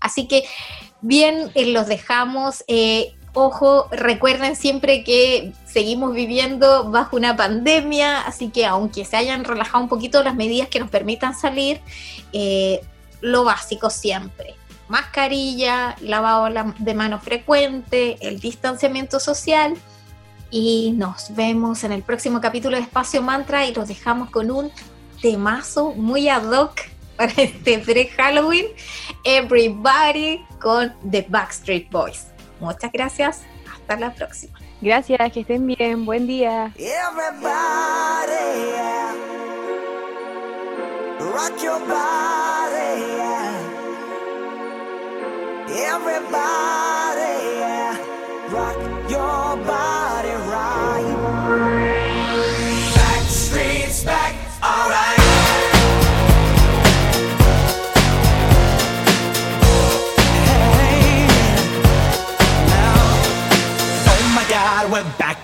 Así 0.00 0.28
que, 0.28 0.44
bien, 1.00 1.50
eh, 1.54 1.66
los 1.66 1.86
dejamos. 1.86 2.64
eh, 2.68 3.14
ojo, 3.34 3.88
recuerden 3.92 4.56
siempre 4.56 5.04
que 5.04 5.52
seguimos 5.64 6.12
viviendo 6.12 6.90
bajo 6.90 7.14
una 7.16 7.36
pandemia, 7.36 8.22
así 8.22 8.48
que 8.48 8.66
aunque 8.66 9.04
se 9.04 9.16
hayan 9.16 9.44
relajado 9.44 9.84
un 9.84 9.88
poquito 9.88 10.24
las 10.24 10.34
medidas 10.34 10.68
que 10.68 10.80
nos 10.80 10.90
permitan 10.90 11.38
salir, 11.38 11.80
eh, 12.32 12.80
lo 13.20 13.44
básico 13.44 13.90
siempre. 13.90 14.56
Mascarilla, 14.88 15.94
lavado 16.00 16.48
la- 16.48 16.74
de 16.78 16.94
mano 16.94 17.20
frecuente, 17.20 18.16
el 18.20 18.40
distanciamiento 18.40 19.20
social 19.20 19.74
y 20.50 20.92
nos 20.96 21.34
vemos 21.36 21.84
en 21.84 21.92
el 21.92 22.02
próximo 22.02 22.40
capítulo 22.40 22.76
de 22.76 22.82
Espacio 22.82 23.22
Mantra 23.22 23.66
y 23.66 23.74
los 23.74 23.86
dejamos 23.86 24.30
con 24.30 24.50
un 24.50 24.72
temazo 25.20 25.92
muy 25.92 26.28
ad 26.28 26.50
hoc 26.50 26.80
para 27.18 27.32
este 27.36 27.80
pre-Halloween. 27.80 28.66
Everybody 29.24 30.46
con 30.60 30.94
The 31.10 31.26
Backstreet 31.28 31.90
Boys. 31.90 32.28
Muchas 32.60 32.90
gracias. 32.92 33.42
Hasta 33.70 33.96
la 33.96 34.14
próxima. 34.14 34.58
Gracias, 34.80 35.32
que 35.32 35.40
estén 35.40 35.66
bien. 35.66 36.06
Buen 36.06 36.26
día. 36.26 36.72
Everybody, 36.76 37.50
yeah. 38.70 39.12
rock 41.18 41.60
your 41.60 41.80
body, 41.80 43.00
yeah. 43.16 43.58
Everybody, 45.68 46.97